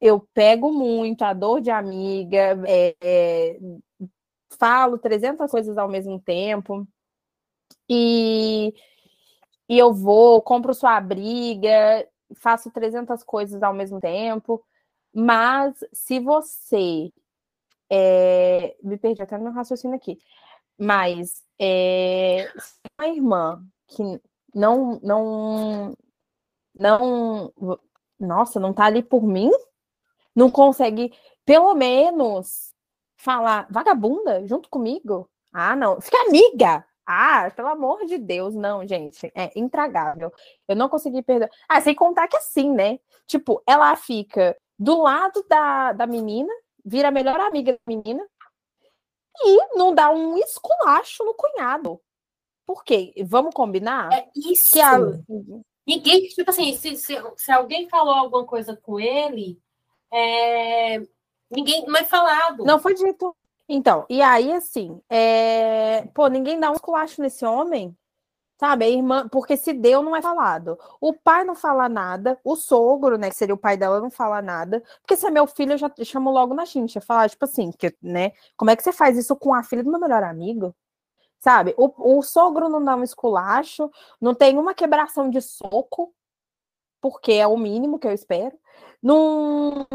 [0.00, 3.58] Eu pego muito a dor de amiga, é, é,
[4.58, 6.86] falo 300 coisas ao mesmo tempo
[7.88, 8.74] e,
[9.68, 14.64] e eu vou, compro sua briga, faço 300 coisas ao mesmo tempo.
[15.14, 17.12] Mas se você.
[17.90, 20.18] É, me perdi até no meu raciocínio aqui.
[20.78, 22.50] Mas é,
[22.98, 24.02] uma irmã que
[24.54, 25.96] não, não,
[26.78, 27.52] não,
[28.20, 29.50] nossa, não tá ali por mim,
[30.34, 31.12] não consegue,
[31.44, 32.74] pelo menos,
[33.16, 35.28] falar vagabunda junto comigo.
[35.52, 36.84] Ah, não, fica amiga.
[37.10, 40.30] Ah, pelo amor de Deus, não, gente, é intragável.
[40.68, 41.50] Eu não consegui perder.
[41.66, 43.00] Ah, sem contar que assim, né?
[43.26, 46.52] Tipo, ela fica do lado da, da menina,
[46.84, 48.22] vira a melhor amiga da menina,
[49.40, 51.98] e não dá um esculacho no cunhado.
[52.66, 53.14] Por quê?
[53.24, 54.12] Vamos combinar?
[54.12, 54.72] É isso.
[54.72, 54.98] Que a...
[55.86, 59.58] Ninguém, tipo assim, se, se, se, alguém falou alguma coisa com ele,
[60.12, 61.00] é...
[61.50, 62.66] ninguém não é falado.
[62.66, 63.34] Não foi dito.
[63.68, 66.06] Então, e aí, assim, é...
[66.14, 67.94] pô, ninguém dá um esculacho nesse homem,
[68.58, 68.84] sabe?
[68.86, 70.78] A irmã, porque se deu, não é falado.
[71.00, 74.42] O pai não fala nada, o sogro, né, que seria o pai dela, não fala
[74.42, 74.82] nada.
[75.02, 77.94] Porque se é meu filho, eu já chamo logo na chincha, falar, tipo assim, que,
[78.02, 80.74] né, como é que você faz isso com a filha do meu melhor amigo?
[81.40, 81.74] Sabe?
[81.78, 86.12] O, o sogro não dá um esculacho, não tem uma quebração de soco,
[87.00, 88.58] porque é o mínimo que eu espero.
[89.02, 89.86] Não,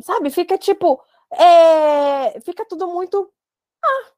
[0.00, 0.30] sabe?
[0.30, 1.00] Fica tipo,
[1.32, 3.32] é, fica tudo muito.
[3.84, 4.10] Ah,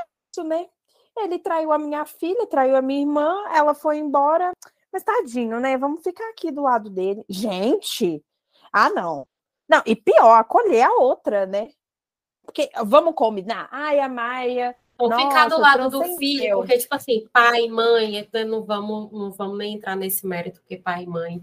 [0.00, 0.68] é isso, né?
[1.16, 4.52] Ele traiu a minha filha, traiu a minha irmã, ela foi embora.
[4.92, 5.76] Mas tadinho, né?
[5.76, 7.24] Vamos ficar aqui do lado dele.
[7.28, 8.24] Gente!
[8.72, 9.26] Ah, não.
[9.68, 11.70] Não, e pior, acolher a outra, né?
[12.44, 13.68] Porque vamos combinar.
[13.70, 14.76] Ai, a Maia.
[14.98, 19.32] Ou nossa, ficar do lado do filho, porque, tipo assim, pai, mãe, não vamos, não
[19.32, 21.42] vamos nem entrar nesse mérito, porque pai e mãe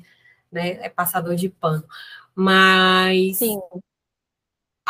[0.49, 1.83] né, é passador de pano.
[2.33, 3.59] Mas Sim.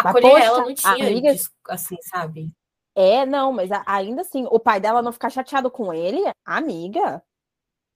[0.10, 1.36] Acolher poxa, ela não tinha, amiga...
[1.70, 2.52] assim, sabe?
[2.96, 7.24] É, não, mas ainda assim, o pai dela não ficar chateado com ele, amiga,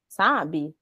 [0.07, 0.75] sabe?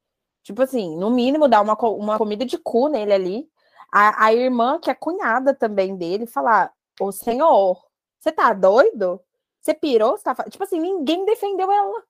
[0.44, 3.50] Tipo assim, no mínimo, dar uma, uma comida de cu nele ali.
[3.92, 7.82] A, a irmã, que é cunhada também dele, falar: Ô senhor,
[8.20, 9.22] você tá doido?
[9.62, 10.18] Você pirou?
[10.18, 10.36] Você tá...
[10.50, 12.04] Tipo assim, ninguém defendeu ela.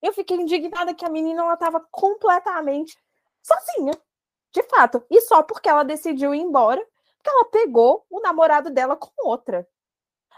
[0.00, 2.96] Eu fiquei indignada que a menina ela tava completamente
[3.42, 3.92] sozinha,
[4.52, 5.04] de fato.
[5.10, 6.84] E só porque ela decidiu ir embora
[7.22, 9.66] que ela pegou o namorado dela com outra.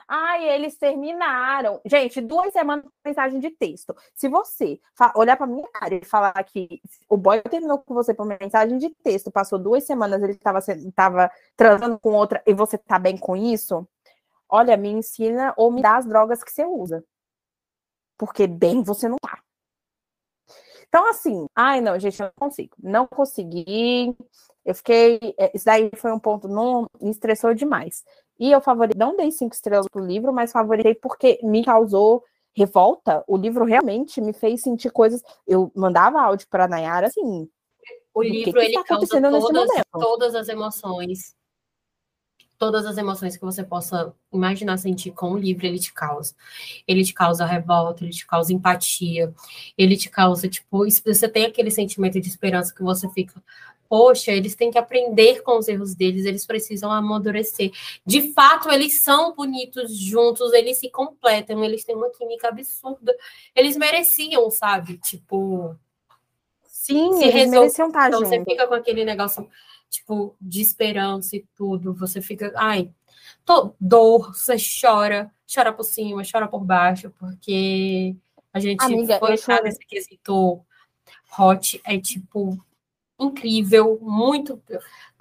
[0.07, 1.81] Ai, eles terminaram.
[1.85, 3.97] Gente, duas semanas de mensagem de texto.
[4.15, 4.79] Se você
[5.15, 8.91] olhar para minha cara e falar que o boy terminou com você por mensagem de
[9.03, 10.61] texto, passou duas semanas, ele estava
[10.95, 13.89] tava transando com outra e você tá bem com isso,
[14.49, 17.05] olha, me ensina ou me dá as drogas que você usa.
[18.19, 19.43] Porque bem você não tá.
[20.95, 22.77] Então, assim, ai, não, gente, eu não consigo.
[22.81, 24.17] Não consegui.
[24.65, 25.19] Eu fiquei.
[25.37, 28.05] É, isso daí foi um ponto, não me estressou demais.
[28.39, 32.23] E eu favoritei, não dei cinco estrelas pro livro, mas favoritei porque me causou
[32.57, 35.21] revolta, o livro realmente me fez sentir coisas.
[35.45, 37.49] Eu mandava áudio para Nayara assim.
[38.15, 41.35] O livro que que ele tá causa todas, todas as emoções.
[42.59, 46.35] Todas as emoções que você possa imaginar sentir com o livro, ele te causa.
[46.87, 49.35] Ele te causa revolta, ele te causa empatia,
[49.77, 53.43] ele te causa, tipo, você tem aquele sentimento de esperança que você fica,
[53.89, 57.71] poxa, eles têm que aprender com os erros deles, eles precisam amadurecer.
[58.05, 63.15] De fato, eles são bonitos juntos, eles se completam, eles têm uma química absurda.
[63.55, 64.99] Eles mereciam, sabe?
[64.99, 65.77] Tipo.
[66.65, 69.49] Sim, eles mereciam estar então, Você fica com aquele negócio,
[69.91, 71.95] tipo, de esperança e tudo.
[71.95, 72.91] Você fica, ai,
[73.45, 78.17] tô, dor, você chora, chora por cima, chora por baixo, porque
[78.53, 80.65] a gente Amiga, foi estar nesse quesito
[81.39, 82.59] hot, é tipo
[83.19, 84.63] incrível, muito.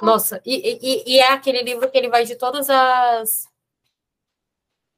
[0.01, 3.47] Nossa, e, e, e, é aquele livro que ele vai de todas as.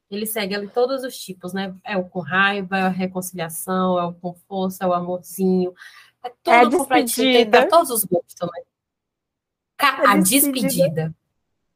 [0.10, 1.75] Ele segue ali todos os tipos, né?
[1.84, 5.73] É o com raiva, é a reconciliação, é o com força, é o amorzinho.
[6.23, 7.62] É tudo é a despedida.
[7.62, 8.63] Tem todos os gostos, né?
[9.78, 11.14] A, despedida.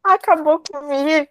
[0.03, 1.27] Acabou comigo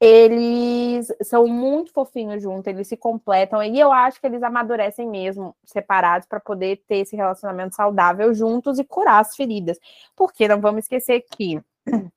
[0.00, 5.56] eles são muito fofinhos juntos, eles se completam, e eu acho que eles amadurecem mesmo,
[5.64, 9.78] separados, para poder ter esse relacionamento saudável juntos e curar as feridas.
[10.14, 11.60] Porque não vamos esquecer que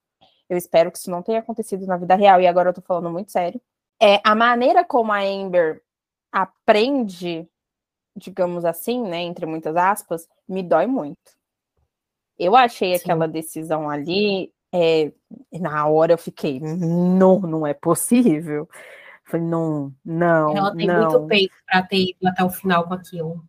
[0.50, 3.10] eu espero que isso não tenha acontecido na vida real, e agora eu tô falando
[3.10, 3.60] muito sério.
[4.00, 5.82] É a maneira como a Amber
[6.32, 7.48] aprende,
[8.16, 11.41] digamos assim, né, entre muitas aspas, me dói muito.
[12.42, 13.04] Eu achei Sim.
[13.04, 15.12] aquela decisão ali é,
[15.60, 18.68] na hora eu fiquei, não, não é possível.
[19.24, 20.58] Falei, não, não.
[20.58, 21.12] Ela tem não.
[21.12, 23.46] muito peito para ter ido até o final com aquilo.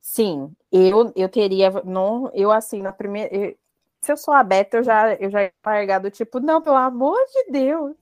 [0.00, 3.34] Sim, eu, eu teria, não, eu assim, na primeira.
[3.34, 3.56] Eu,
[4.00, 6.76] se eu sou a Beta, eu já, eu já ia largar do tipo, não, pelo
[6.76, 7.96] amor de Deus.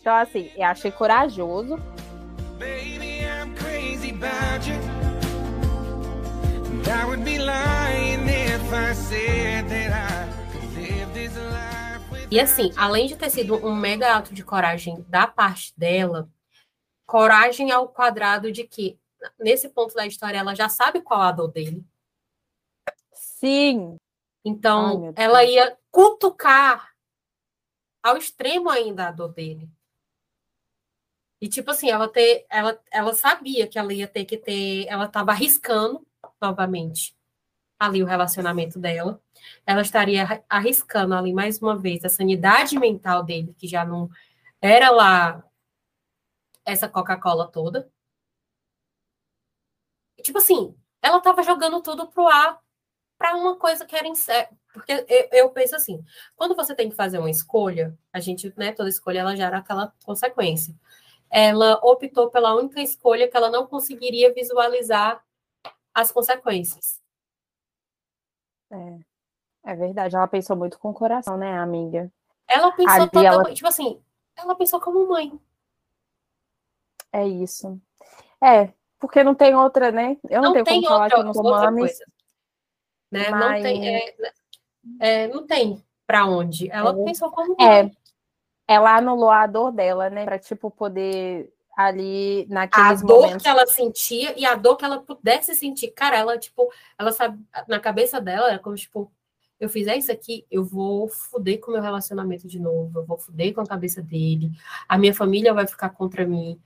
[0.00, 1.76] Então, assim, eu achei corajoso.
[2.58, 4.93] Baby, I'm crazy about you.
[6.84, 10.34] And I would be lying if I said that I
[12.30, 16.28] e assim, além de ter sido um mega ato de coragem da parte dela,
[17.06, 18.98] coragem ao quadrado de que,
[19.38, 21.86] nesse ponto da história, ela já sabe qual a dor dele.
[23.12, 23.96] Sim.
[24.44, 26.92] Então, Ai, ela ia cutucar
[28.02, 29.70] ao extremo ainda a dor dele.
[31.40, 34.86] E, tipo assim, ela, ter, ela, ela sabia que ela ia ter que ter.
[34.88, 36.04] Ela estava arriscando
[36.46, 37.16] novamente
[37.78, 39.20] ali o relacionamento dela
[39.66, 44.08] ela estaria arriscando ali mais uma vez a sanidade mental dele, que já não
[44.60, 45.44] era lá
[46.64, 47.90] essa Coca-Cola toda.
[50.22, 52.58] Tipo assim, ela estava jogando tudo pro ar
[53.18, 54.54] para uma coisa que era incerta.
[54.72, 56.04] Porque eu, eu, penso assim,
[56.34, 59.92] quando você tem que fazer uma escolha, a gente, né, toda escolha ela gera aquela
[60.04, 60.74] consequência.
[61.30, 65.22] Ela optou pela única escolha que ela não conseguiria visualizar
[65.94, 67.00] as consequências.
[68.70, 69.14] É.
[69.66, 72.12] É verdade, ela pensou muito com o coração, né, amiga?
[72.46, 73.54] Ela pensou Ali totalmente, ela...
[73.54, 74.02] tipo assim,
[74.36, 75.40] ela pensou como mãe.
[77.10, 77.80] É isso.
[78.42, 80.18] É, porque não tem outra, né?
[80.28, 81.90] Eu não, não tenho como falar que não sou mãe.
[83.10, 83.30] Né?
[83.30, 83.40] Mas...
[83.40, 84.14] Não tem, é,
[85.00, 86.70] é, não tem para onde.
[86.70, 87.04] Ela é.
[87.04, 87.86] pensou como mãe.
[87.86, 87.90] É.
[88.66, 90.24] Ela anulou a dor dela, né?
[90.24, 93.42] Pra, tipo, poder ali naqueles a dor momentos.
[93.42, 95.88] que ela sentia e a dor que ela pudesse sentir.
[95.90, 99.10] Cara, ela, tipo, ela sabe, na cabeça dela, é como, tipo,
[99.58, 103.18] eu fizer isso aqui, eu vou foder com o meu relacionamento de novo, eu vou
[103.18, 104.50] foder com a cabeça dele,
[104.88, 106.60] a minha família vai ficar contra mim.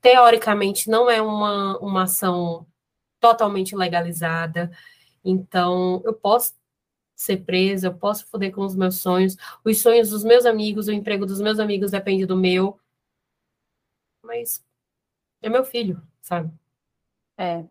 [0.00, 2.66] Teoricamente, não é uma, uma ação
[3.20, 4.70] totalmente legalizada,
[5.24, 6.54] então eu posso
[7.14, 10.92] ser presa, eu posso foder com os meus sonhos, os sonhos dos meus amigos, o
[10.92, 12.78] emprego dos meus amigos depende do meu,
[14.22, 14.64] mas
[15.40, 16.52] é meu filho, sabe?
[17.36, 17.64] É.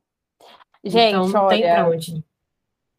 [0.83, 2.25] Gente, então, não olha, tem pra onde.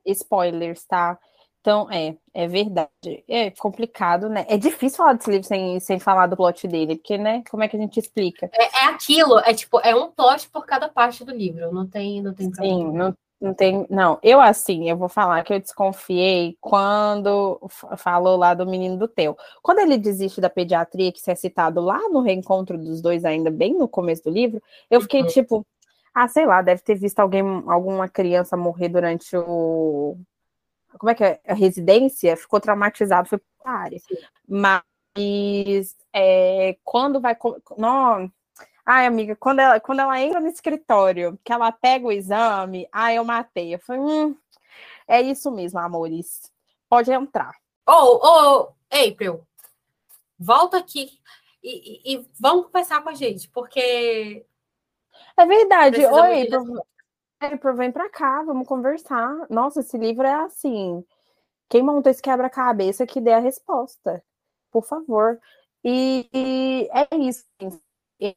[0.06, 1.18] Spoilers, tá?
[1.60, 3.24] Então, é, é verdade.
[3.28, 4.44] É complicado, né?
[4.48, 7.44] É difícil falar desse livro sem, sem falar do plot dele, porque, né?
[7.48, 8.50] Como é que a gente explica?
[8.52, 12.20] É, é aquilo, é tipo, é um plot por cada parte do livro, não tem,
[12.20, 13.86] não tem Sim, não, não tem.
[13.90, 17.60] Não, eu assim, eu vou falar que eu desconfiei quando
[17.96, 19.36] falou lá do menino do Theo.
[19.62, 23.50] Quando ele desiste da pediatria, que isso é citado lá no reencontro dos dois, ainda
[23.50, 25.28] bem no começo do livro, eu fiquei uhum.
[25.28, 25.66] tipo.
[26.14, 30.18] Ah, sei lá, deve ter visto alguém, alguma criança morrer durante o,
[30.98, 31.40] como é que é?
[31.46, 34.00] A residência ficou traumatizado, foi para a área.
[34.48, 34.82] Mas
[36.12, 37.36] é, quando vai.
[37.76, 38.30] Não,
[38.84, 43.18] ai, amiga, quando ela, quando ela entra no escritório, que ela pega o exame, ai,
[43.18, 43.74] eu matei.
[43.74, 44.36] Eu falei, hum,
[45.06, 46.52] é isso mesmo, amores.
[46.88, 47.54] Pode entrar.
[47.88, 49.46] Ô, oh, ô, oh, April,
[50.38, 51.18] volta aqui
[51.62, 54.44] e, e, e vamos conversar com a gente, porque
[55.36, 56.04] É verdade.
[56.04, 56.48] Oi,
[57.40, 59.46] April, vem pra cá, vamos conversar.
[59.50, 61.04] Nossa, esse livro é assim.
[61.68, 64.22] Quem montou esse quebra-cabeça que dê a resposta.
[64.70, 65.40] Por favor.
[65.84, 67.44] E, e é isso.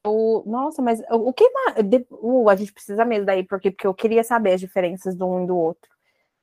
[0.03, 4.23] Eu, nossa, mas o que uh, a gente precisa mesmo daí, porque, porque eu queria
[4.23, 5.91] saber as diferenças do um e do outro.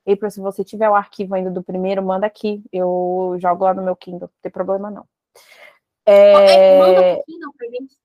[0.07, 2.62] April, se você tiver o arquivo ainda do primeiro, manda aqui.
[2.72, 5.05] Eu jogo lá no meu Kindle, não tem problema não.
[6.07, 6.78] É...
[6.78, 7.97] Manda pro Kindle pra gente.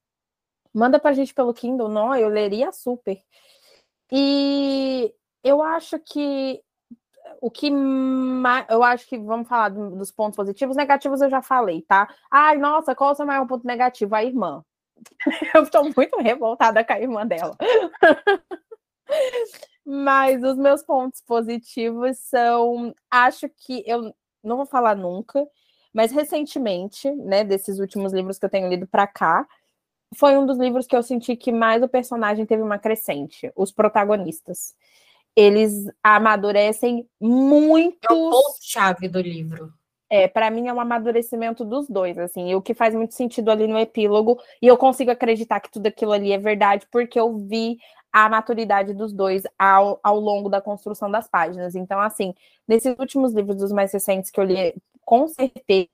[0.73, 3.21] Manda pra gente pelo Kindle, não, eu leria super.
[4.11, 5.13] E
[5.43, 6.63] eu acho que
[7.41, 7.71] o que
[8.69, 12.07] eu acho que vamos falar dos pontos positivos, negativos eu já falei, tá?
[12.31, 14.15] Ai, nossa, qual é o seu maior ponto negativo?
[14.15, 14.63] A irmã.
[15.53, 17.55] Eu estou muito revoltada com a irmã dela.
[19.85, 25.47] Mas os meus pontos positivos são, acho que eu não vou falar nunca,
[25.93, 29.47] mas recentemente, né, desses últimos livros que eu tenho lido para cá,
[30.15, 33.71] foi um dos livros que eu senti que mais o personagem teve uma crescente, os
[33.71, 34.75] protagonistas.
[35.35, 38.07] Eles amadurecem muito.
[38.09, 39.73] É o ponto-chave do livro.
[40.09, 43.51] É, para mim é um amadurecimento dos dois, assim, e o que faz muito sentido
[43.51, 47.35] ali no epílogo, e eu consigo acreditar que tudo aquilo ali é verdade, porque eu
[47.37, 47.77] vi
[48.11, 51.75] a maturidade dos dois ao, ao longo da construção das páginas.
[51.75, 52.33] Então, assim,
[52.67, 54.73] nesses últimos livros dos mais recentes que eu li,
[55.05, 55.89] com certeza,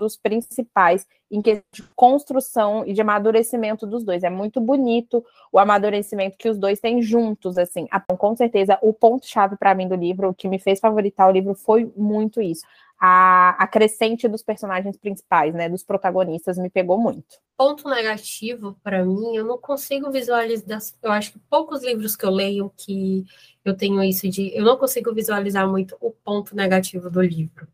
[0.00, 4.22] os principais em que de construção e de amadurecimento dos dois.
[4.22, 7.86] É muito bonito o amadurecimento que os dois têm juntos, assim.
[7.94, 11.32] Então, com certeza, o ponto-chave para mim do livro, o que me fez favoritar o
[11.32, 12.62] livro foi muito isso
[13.02, 17.40] a, a crescente dos personagens principais, né, dos protagonistas, me pegou muito.
[17.56, 20.78] Ponto negativo para mim, eu não consigo visualizar.
[21.02, 23.24] Eu acho que poucos livros que eu leio que
[23.64, 27.66] eu tenho isso de, eu não consigo visualizar muito o ponto negativo do livro,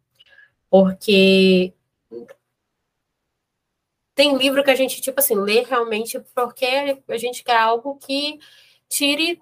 [0.70, 1.74] porque
[4.14, 8.39] tem livro que a gente tipo assim lê realmente porque a gente quer algo que
[8.89, 9.41] tire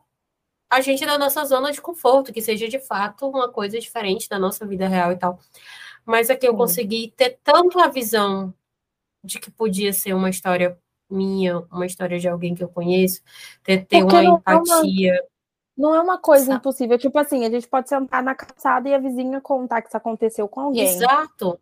[0.75, 4.39] a gente da nossa zona de conforto, que seja de fato uma coisa diferente da
[4.39, 5.39] nossa vida real e tal.
[6.05, 8.53] Mas aqui eu consegui ter tanto a visão
[9.23, 13.23] de que podia ser uma história minha, uma história de alguém que eu conheço,
[13.63, 15.15] ter, ter uma empatia.
[15.15, 15.29] É uma,
[15.77, 16.59] não é uma coisa Sabe?
[16.59, 16.99] impossível.
[16.99, 20.49] Tipo assim, a gente pode sentar na calçada e a vizinha contar que isso aconteceu
[20.49, 20.89] com alguém.
[20.89, 21.61] Exato.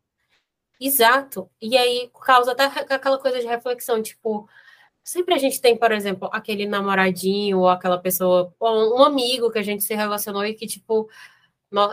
[0.81, 1.49] Exato.
[1.61, 4.49] E aí causa até aquela coisa de reflexão, tipo,
[5.05, 9.59] Sempre a gente tem, por exemplo, aquele namoradinho ou aquela pessoa, ou um amigo que
[9.59, 11.09] a gente se relacionou e que, tipo,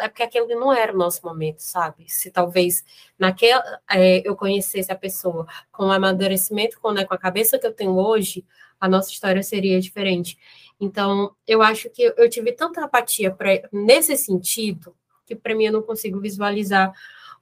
[0.02, 2.06] é porque aquele não era o nosso momento, sabe?
[2.08, 2.84] Se talvez
[3.18, 7.66] naquele, é, eu conhecesse a pessoa com o amadurecimento, com, né, com a cabeça que
[7.66, 8.46] eu tenho hoje,
[8.80, 10.38] a nossa história seria diferente.
[10.80, 14.96] Então, eu acho que eu tive tanta apatia pra, nesse sentido
[15.26, 16.92] que para mim eu não consigo visualizar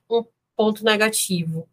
[0.10, 1.68] um ponto negativo.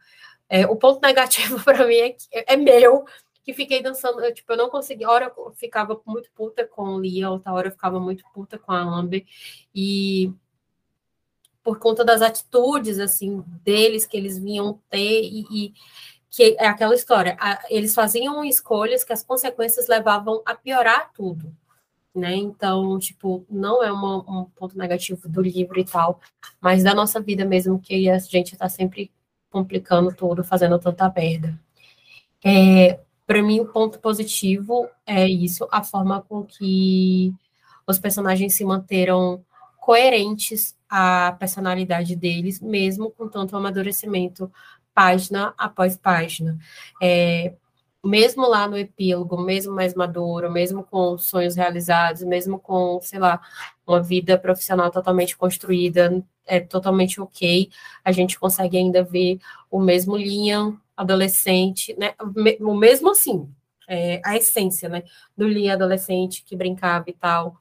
[0.49, 2.16] É, o ponto negativo para mim é,
[2.55, 3.05] é meu,
[3.45, 7.01] que fiquei dançando, eu, tipo, eu não consegui, hora eu ficava muito puta com o
[7.01, 9.24] Lia, outra hora eu ficava muito puta com a Amber,
[9.74, 10.32] e
[11.62, 15.74] por conta das atitudes, assim, deles, que eles vinham ter, e, e
[16.30, 21.55] que é aquela história, a, eles faziam escolhas que as consequências levavam a piorar tudo,
[22.14, 26.18] né, então, tipo, não é uma, um ponto negativo do livro e tal,
[26.62, 29.12] mas da nossa vida mesmo, que a gente tá sempre
[29.51, 31.61] complicando tudo, fazendo tanta merda.
[32.42, 37.32] É, para mim, o ponto positivo é isso, a forma com que
[37.86, 39.44] os personagens se manteram
[39.78, 44.50] coerentes à personalidade deles, mesmo com tanto amadurecimento,
[44.94, 46.58] página após página.
[47.02, 47.54] É,
[48.04, 53.40] mesmo lá no epílogo, mesmo mais maduro, mesmo com sonhos realizados, mesmo com, sei lá,
[53.86, 57.70] uma vida profissional totalmente construída, é totalmente ok,
[58.04, 59.38] a gente consegue ainda ver
[59.70, 62.14] o mesmo Liam adolescente, né?
[62.61, 63.49] O mesmo assim,
[63.88, 65.05] é, a essência, né?
[65.36, 67.57] Do Lee adolescente que brincava e tal.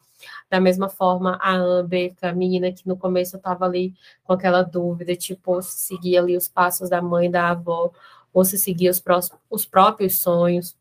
[0.50, 5.16] Da mesma forma, a Amber, a menina que no começo estava ali com aquela dúvida,
[5.16, 7.92] tipo, se seguia ali os passos da mãe, da avó,
[8.34, 9.02] ou se seguia os,
[9.50, 10.78] os próprios sonhos.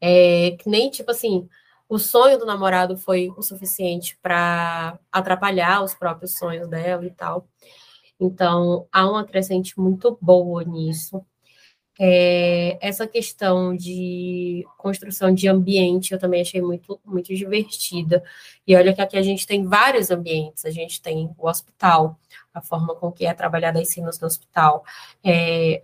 [0.00, 1.48] É, que nem, tipo assim,
[1.88, 7.48] o sonho do namorado foi o suficiente para atrapalhar os próprios sonhos dela e tal.
[8.20, 11.24] Então, há uma crescente muito boa nisso.
[12.00, 18.22] É, essa questão de construção de ambiente eu também achei muito, muito divertida.
[18.66, 20.64] E olha que aqui a gente tem vários ambientes.
[20.64, 22.18] A gente tem o hospital,
[22.54, 24.84] a forma com que é trabalhada as cenas no hospital,
[25.24, 25.82] é,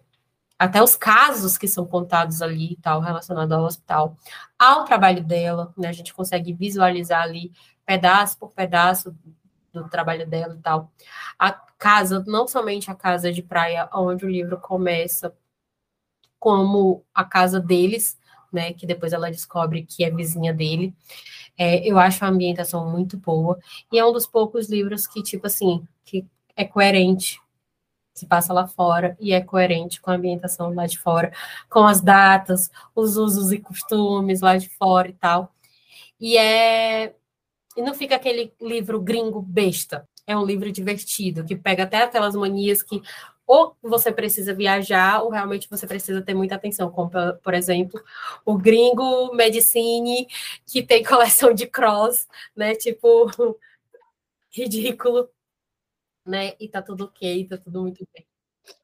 [0.59, 4.17] até os casos que são contados ali e tal, relacionados ao hospital,
[4.59, 5.89] ao trabalho dela, né?
[5.89, 7.53] A gente consegue visualizar ali
[7.85, 9.15] pedaço por pedaço
[9.83, 10.93] do trabalho dela e tal.
[11.39, 15.35] A casa, não somente a casa de praia onde o livro começa,
[16.39, 18.19] como a casa deles,
[18.53, 18.73] né?
[18.73, 20.95] Que depois ela descobre que é vizinha dele.
[21.57, 23.59] É, eu acho a ambientação muito boa.
[23.93, 27.41] E é um dos poucos livros que, tipo assim, que é coerente
[28.15, 31.33] se passa lá fora e é coerente com a ambientação lá de fora,
[31.69, 35.53] com as datas, os usos e costumes lá de fora e tal.
[36.21, 37.15] E é
[37.77, 40.09] e não fica aquele livro gringo besta.
[40.27, 43.03] É um livro divertido, que pega até aquelas manias que
[43.47, 47.11] ou você precisa viajar, ou realmente você precisa ter muita atenção, como,
[47.43, 48.03] por exemplo,
[48.45, 50.27] o gringo Medicine,
[50.67, 52.75] que tem coleção de cross, né?
[52.75, 53.27] Tipo,
[54.51, 55.29] ridículo,
[56.27, 56.55] né?
[56.59, 58.27] E tá tudo ok, tá tudo muito bem.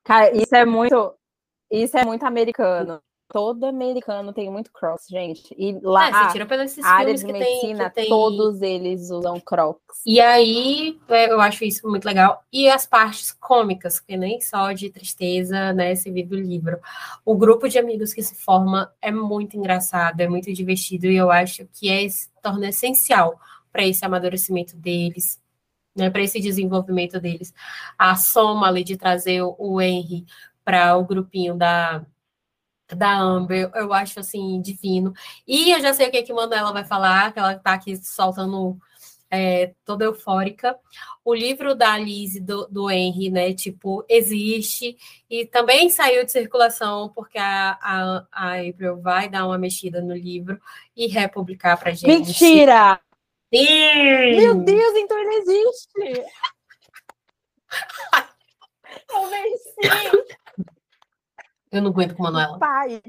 [0.05, 1.15] Cara, isso é muito,
[1.71, 3.03] isso é muito americano.
[3.33, 5.55] Todo americano tem muito cross, gente.
[5.57, 8.09] E lá, é, você tira pelos esses área de medicina, tem, tem...
[8.09, 10.03] todos eles usam crocs.
[10.05, 12.43] E aí, é, eu acho isso muito legal.
[12.53, 16.81] E as partes cômicas, que nem só de tristeza, né, se vive o livro.
[17.25, 21.31] O grupo de amigos que se forma é muito engraçado, é muito divertido, e eu
[21.31, 22.09] acho que é,
[22.43, 23.39] torna essencial
[23.71, 25.41] para esse amadurecimento deles,
[25.95, 27.55] né, para esse desenvolvimento deles.
[27.97, 30.27] A soma ali de trazer o Henry
[30.65, 32.05] para o grupinho da,
[32.95, 35.13] da Amber, eu acho assim divino.
[35.47, 37.97] E eu já sei o que, é que Manuela vai falar, que ela está aqui
[37.97, 38.79] soltando
[39.31, 40.77] é, toda eufórica.
[41.25, 43.55] O livro da Alice do, do Henry, né?
[43.55, 44.97] Tipo, existe
[45.29, 50.15] e também saiu de circulação porque a, a, a April vai dar uma mexida no
[50.15, 50.61] livro
[50.97, 52.07] e republicar para gente.
[52.07, 53.01] Mentira!
[53.53, 54.37] Sim!
[54.37, 56.25] Meu Deus, então ele existe!
[59.07, 60.25] Talvez sim!
[61.71, 62.59] Eu não aguento com Manuela.
[62.59, 63.01] Pai!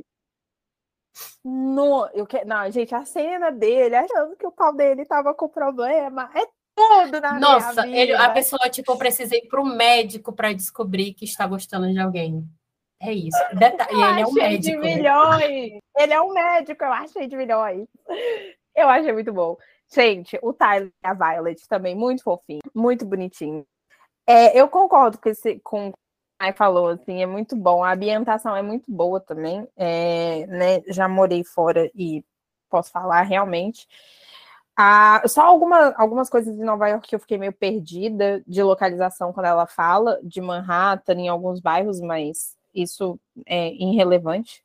[1.44, 2.44] No, eu que...
[2.46, 6.46] Não, gente, a cena dele achando que o pau dele tava com problema é
[6.76, 7.98] tudo na Nossa, minha vida.
[7.98, 12.00] Ele, a pessoa, tipo, precisa ir para o médico para descobrir que está gostando de
[12.00, 12.48] alguém.
[13.02, 13.38] É isso.
[13.58, 14.62] Deta e ele é um médico.
[14.62, 14.96] De né?
[14.96, 15.80] milhões.
[15.98, 17.88] Ele é um médico, eu achei de milhões.
[18.76, 19.58] Eu achei muito bom.
[19.94, 23.66] Gente, o Tyler e a Violet também, muito fofinho, muito bonitinho.
[24.26, 25.92] É, eu concordo com, esse, com
[26.44, 27.84] Ai falou, assim, é muito bom.
[27.84, 29.68] A ambientação é muito boa também.
[29.78, 32.26] É, né, já morei fora e
[32.68, 33.88] posso falar realmente.
[34.76, 39.32] Ah, só alguma, algumas coisas em Nova York que eu fiquei meio perdida de localização
[39.34, 44.64] quando ela fala, de Manhattan, em alguns bairros, mas isso é irrelevante.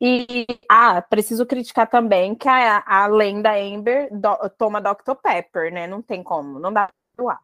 [0.00, 5.16] E, ah, preciso criticar também que a, a lenda Amber do, toma Dr.
[5.16, 5.86] Pepper, né?
[5.86, 6.94] Não tem como, não dá pra
[7.24, 7.40] doar.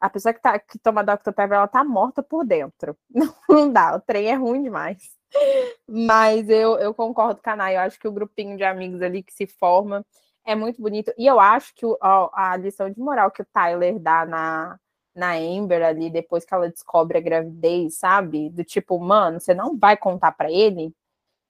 [0.00, 1.04] A pessoa que, tá, que toma.
[1.04, 2.96] Pepper, ela tá morta por dentro.
[3.48, 4.98] Não, dá, o trem é ruim demais.
[5.88, 9.22] Mas eu, eu concordo com a Nay, eu acho que o grupinho de amigos ali
[9.22, 10.04] que se forma
[10.44, 11.12] é muito bonito.
[11.18, 14.78] E eu acho que o, a, a lição de moral que o Tyler dá na,
[15.14, 18.50] na Amber ali, depois que ela descobre a gravidez, sabe?
[18.50, 20.94] Do tipo, mano, você não vai contar para ele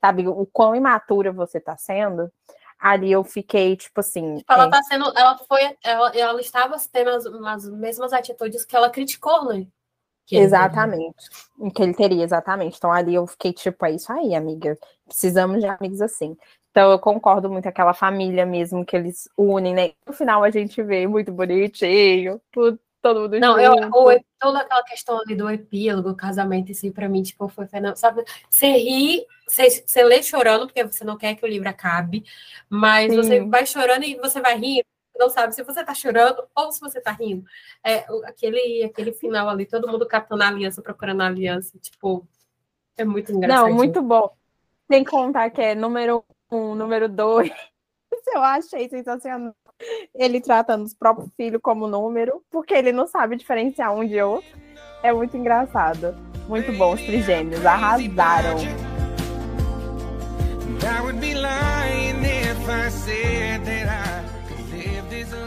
[0.00, 2.32] sabe, o quão imatura você tá sendo,
[2.80, 4.38] ali eu fiquei, tipo assim.
[4.38, 4.70] Tipo, ela é...
[4.70, 5.04] tá sendo.
[5.16, 5.76] Ela foi.
[5.84, 9.66] Ela, ela estava tendo as, as mesmas atitudes que ela criticou, né?
[10.26, 11.28] Que exatamente.
[11.74, 12.76] Que ele teria, exatamente.
[12.76, 14.78] Então ali eu fiquei, tipo, é isso aí, amiga.
[15.06, 16.36] Precisamos de amigos assim.
[16.70, 19.92] Então eu concordo muito aquela família mesmo que eles unem, né?
[20.06, 23.96] No final a gente vê muito bonitinho, tudo, todo mundo Não, junto.
[23.96, 27.96] eu, o, toda aquela questão ali do epílogo, casamento, assim, para mim, tipo, foi fenômeno.
[27.96, 32.24] Sabe, você ri, você, você lê chorando, porque você não quer que o livro acabe,
[32.68, 33.16] mas Sim.
[33.16, 34.84] você vai chorando e você vai rir,
[35.18, 37.44] não sabe se você tá chorando ou se você tá rindo.
[37.84, 42.26] É, aquele, aquele final ali, todo mundo captando a aliança, procurando a aliança, tipo,
[42.96, 43.68] é muito engraçado.
[43.68, 44.30] Não, muito bom.
[44.90, 47.50] Sem contar que é número um, número dois.
[48.32, 49.54] Eu achei sensacional
[50.14, 54.48] ele tratando os próprios filhos como número, porque ele não sabe diferenciar um de outro.
[55.02, 56.14] É muito engraçado.
[56.48, 57.64] Muito bom, os trigêmeos.
[57.64, 58.56] Arrasaram.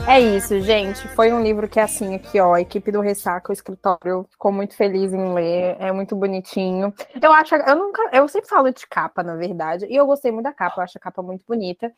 [0.06, 1.08] É isso, gente.
[1.10, 4.76] Foi um livro que, assim, aqui, ó, a equipe do Ressaca, o escritório, ficou muito
[4.76, 5.78] feliz em ler.
[5.80, 6.94] É muito bonitinho.
[7.22, 10.44] Eu acho, eu nunca, eu sempre falo de capa, na verdade, e eu gostei muito
[10.44, 11.92] da capa, eu acho a capa muito bonita.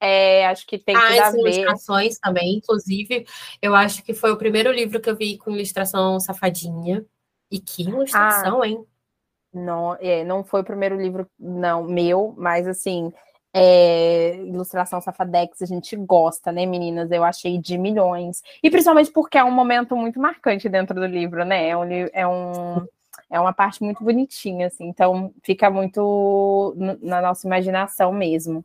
[0.00, 1.38] É, acho que tem ah, tudo a ver.
[1.40, 3.26] ilustrações também, inclusive,
[3.60, 7.04] eu acho que foi o primeiro livro que eu vi com ilustração safadinha.
[7.50, 8.84] E que ilustração, ah, hein?
[9.52, 13.12] Não, é, não foi o primeiro livro, não, meu, mas assim,
[13.52, 17.10] é, ilustração safadex a gente gosta, né, meninas?
[17.10, 18.42] Eu achei de milhões.
[18.62, 21.68] E principalmente porque é um momento muito marcante dentro do livro, né?
[21.68, 22.86] É um, é um
[23.28, 28.64] é uma parte muito bonitinha, assim, então fica muito na nossa imaginação mesmo.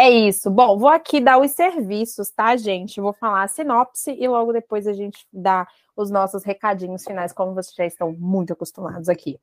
[0.00, 0.48] É isso.
[0.48, 3.00] Bom, vou aqui dar os serviços, tá, gente?
[3.00, 7.52] Vou falar a sinopse e logo depois a gente dá os nossos recadinhos finais, como
[7.52, 9.40] vocês já estão muito acostumados aqui.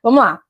[0.00, 0.40] Vamos lá.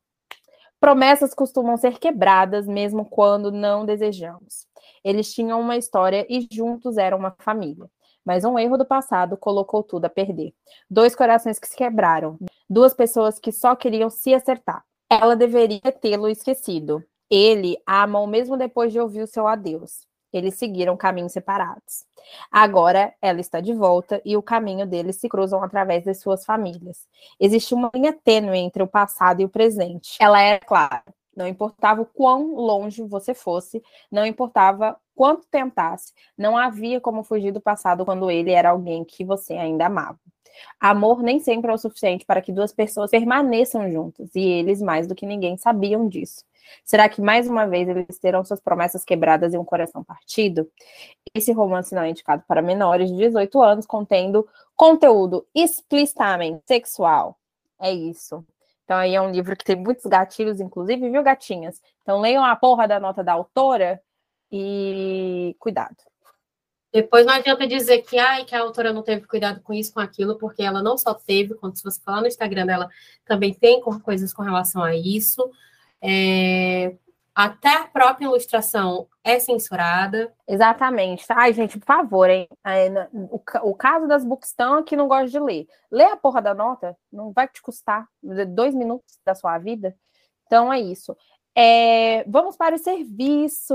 [0.78, 4.66] Promessas costumam ser quebradas mesmo quando não desejamos.
[5.02, 7.90] Eles tinham uma história e juntos eram uma família.
[8.22, 10.52] Mas um erro do passado colocou tudo a perder.
[10.90, 12.36] Dois corações que se quebraram,
[12.68, 14.84] duas pessoas que só queriam se acertar.
[15.08, 17.02] Ela deveria tê-lo esquecido.
[17.30, 20.06] Ele a amou mesmo depois de ouvir o seu adeus.
[20.32, 22.04] Eles seguiram caminhos separados.
[22.50, 27.06] Agora ela está de volta e o caminho deles se cruzam através das suas famílias.
[27.38, 30.16] Existe uma linha tênue entre o passado e o presente.
[30.20, 31.04] Ela é clara.
[31.36, 37.52] Não importava o quão longe você fosse, não importava quanto tentasse, não havia como fugir
[37.52, 40.18] do passado quando ele era alguém que você ainda amava.
[40.80, 45.06] Amor nem sempre é o suficiente para que duas pessoas permaneçam juntas, e eles, mais
[45.06, 46.42] do que ninguém, sabiam disso.
[46.84, 50.70] Será que mais uma vez eles terão suas promessas quebradas e um coração partido?
[51.34, 57.38] Esse romance não é indicado para menores de 18 anos, contendo conteúdo explicitamente sexual.
[57.78, 58.44] É isso.
[58.84, 61.82] Então aí é um livro que tem muitos gatilhos, inclusive, viu, gatinhas?
[62.02, 64.00] Então leiam a porra da nota da autora
[64.50, 65.96] e cuidado.
[66.92, 70.00] Depois não adianta dizer que, ai, que a autora não teve cuidado com isso, com
[70.00, 72.88] aquilo, porque ela não só teve, quando se você falar no Instagram dela,
[73.24, 75.50] também tem coisas com relação a isso.
[76.02, 76.96] É,
[77.34, 80.32] até a própria ilustração é censurada.
[80.48, 81.24] Exatamente.
[81.28, 82.48] Ai, gente, por favor, hein?
[83.30, 85.66] O, o caso das Bookstão que não gosta de ler.
[85.90, 88.08] Lê a porra da nota, não vai te custar
[88.48, 89.94] dois minutos da sua vida.
[90.46, 91.14] Então é isso.
[91.54, 93.70] É, vamos para os serviços.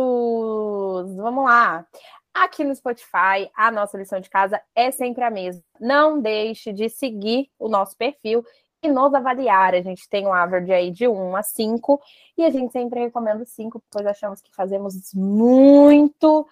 [1.15, 1.85] Vamos lá.
[2.33, 5.61] Aqui no Spotify, a nossa lição de casa é sempre a mesma.
[5.79, 8.43] Não deixe de seguir o nosso perfil
[8.89, 9.75] nos avaliar.
[9.75, 12.01] A gente tem um average aí de 1 a 5
[12.37, 16.47] e a gente sempre recomenda 5, pois achamos que fazemos muito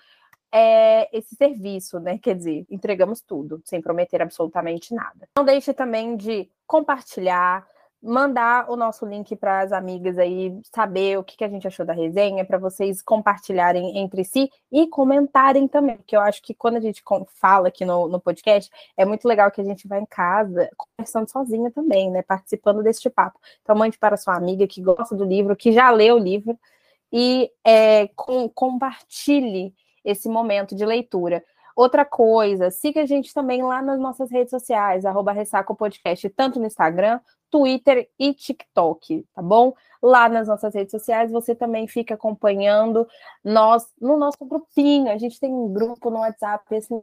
[0.52, 2.18] é, esse serviço, né?
[2.18, 5.28] Quer dizer, entregamos tudo, sem prometer absolutamente nada.
[5.38, 7.68] Não deixe também de compartilhar,
[8.02, 11.86] mandar o nosso link para as amigas aí saber o que, que a gente achou
[11.86, 16.78] da resenha, para vocês compartilharem entre si e comentarem também, porque eu acho que quando
[16.78, 17.04] a gente
[17.36, 21.30] fala aqui no, no podcast, é muito legal que a gente vai em casa conversando
[21.30, 22.22] sozinha também, né?
[22.22, 23.40] Participando deste papo.
[23.62, 26.58] Então, mande para sua amiga que gosta do livro, que já leu o livro,
[27.12, 29.74] e é, com, compartilhe
[30.06, 31.44] esse momento de leitura.
[31.76, 36.60] Outra coisa, siga a gente também lá nas nossas redes sociais, arroba Ressaca Podcast, tanto
[36.60, 37.20] no Instagram
[37.50, 39.74] Twitter e TikTok, tá bom?
[40.02, 43.08] Lá nas nossas redes sociais você também fica acompanhando
[43.44, 45.12] nós no nosso grupinho.
[45.12, 47.02] A gente tem um grupo no WhatsApp assim,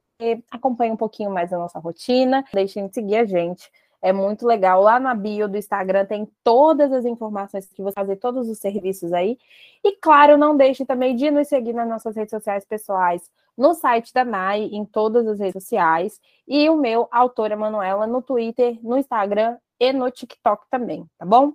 [0.51, 2.45] acompanha um pouquinho mais a nossa rotina.
[2.53, 3.71] Deixem de seguir a gente.
[4.01, 4.83] É muito legal.
[4.83, 9.13] Lá na bio do Instagram tem todas as informações que você fazer, todos os serviços
[9.13, 9.39] aí.
[9.85, 14.13] E claro, não deixe também de nos seguir nas nossas redes sociais pessoais, no site
[14.13, 18.99] da NAI, em todas as redes sociais, e o meu, autora Manuela, no Twitter, no
[18.99, 21.53] Instagram e no TikTok também, tá bom?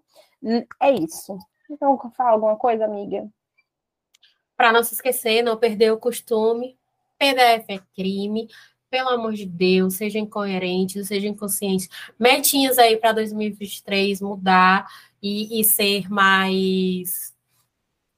[0.82, 1.38] É isso.
[1.70, 3.30] Então, fala alguma coisa, amiga?
[4.58, 6.78] Para não se esquecer, não perder o costume,
[7.18, 8.50] PDF é crime.
[8.90, 11.88] Pelo amor de Deus, sejam coerentes, sejam conscientes.
[12.20, 14.86] Metinhas aí para 2023 mudar
[15.22, 17.34] e, e ser mais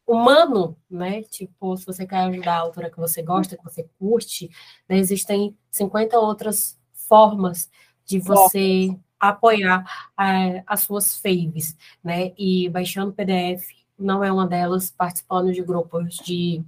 [0.08, 1.22] humano, né?
[1.24, 4.50] Tipo, se você quer ajudar a autora que você gosta, que você curte,
[4.90, 4.98] né?
[4.98, 7.70] existem 50 outras formas
[8.06, 8.98] de você
[9.30, 9.84] apoiar
[10.20, 12.34] é, as suas faves, né?
[12.38, 13.64] E baixando PDF
[13.98, 16.64] não é uma delas, participando de grupos de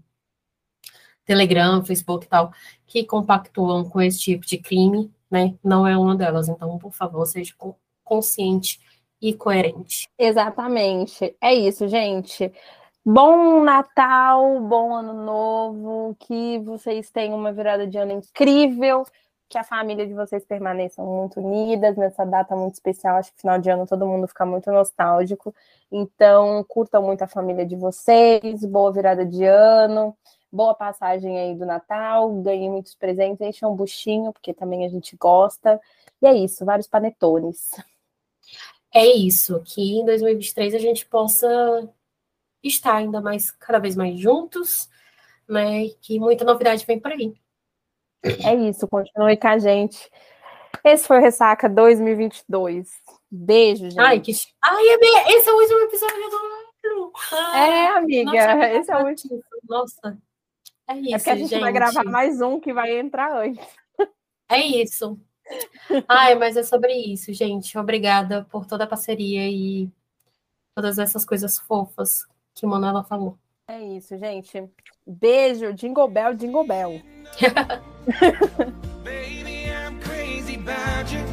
[1.26, 2.51] Telegram, Facebook e tal,
[2.86, 5.56] que compactuam com esse tipo de crime, né?
[5.64, 6.47] Não é uma delas.
[6.47, 7.53] Então, por favor, seja
[8.03, 8.80] consciente
[9.22, 10.08] e coerente.
[10.18, 11.36] Exatamente.
[11.41, 12.51] É isso, gente.
[13.03, 19.03] Bom Natal, bom Ano Novo, que vocês tenham uma virada de ano incrível
[19.49, 23.17] que a família de vocês permaneçam muito unidas nessa data muito especial.
[23.17, 25.53] Acho que final de ano todo mundo fica muito nostálgico.
[25.91, 30.17] Então, curtam muito a família de vocês, boa virada de ano,
[30.51, 35.15] boa passagem aí do Natal, ganhem muitos presentes, encham um buchinho, porque também a gente
[35.15, 35.79] gosta.
[36.21, 37.71] E é isso, vários panetones.
[38.93, 41.47] É isso, que em 2023 a gente possa
[42.63, 44.89] estar ainda mais, cada vez mais juntos,
[45.47, 45.89] né?
[46.01, 47.35] Que muita novidade vem por aí.
[48.24, 50.09] É isso, continue com a gente.
[50.84, 52.89] Esse foi o Ressaca 2022.
[53.32, 53.99] Beijo, gente.
[53.99, 54.32] Ai, que...
[54.61, 56.66] Ai, é esse é o último episódio do ano.
[57.55, 59.43] É, amiga, Nossa, esse é o último.
[59.68, 60.18] Nossa,
[60.88, 63.66] é isso, É porque a gente, gente, vai gravar mais um que vai entrar antes.
[64.49, 65.20] É isso.
[66.07, 67.78] Ai, mas é sobre isso, gente.
[67.78, 69.89] Obrigada por toda a parceria e
[70.76, 73.38] todas essas coisas fofas que Manuela falou.
[73.68, 74.70] É isso, gente.
[75.05, 77.01] Beijo, Jingle Bell, Jingle Bell.
[79.03, 81.26] Baby, I'm crazy about you.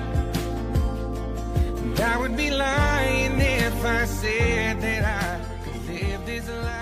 [1.77, 6.82] And I would be lying if I said that I could live this life.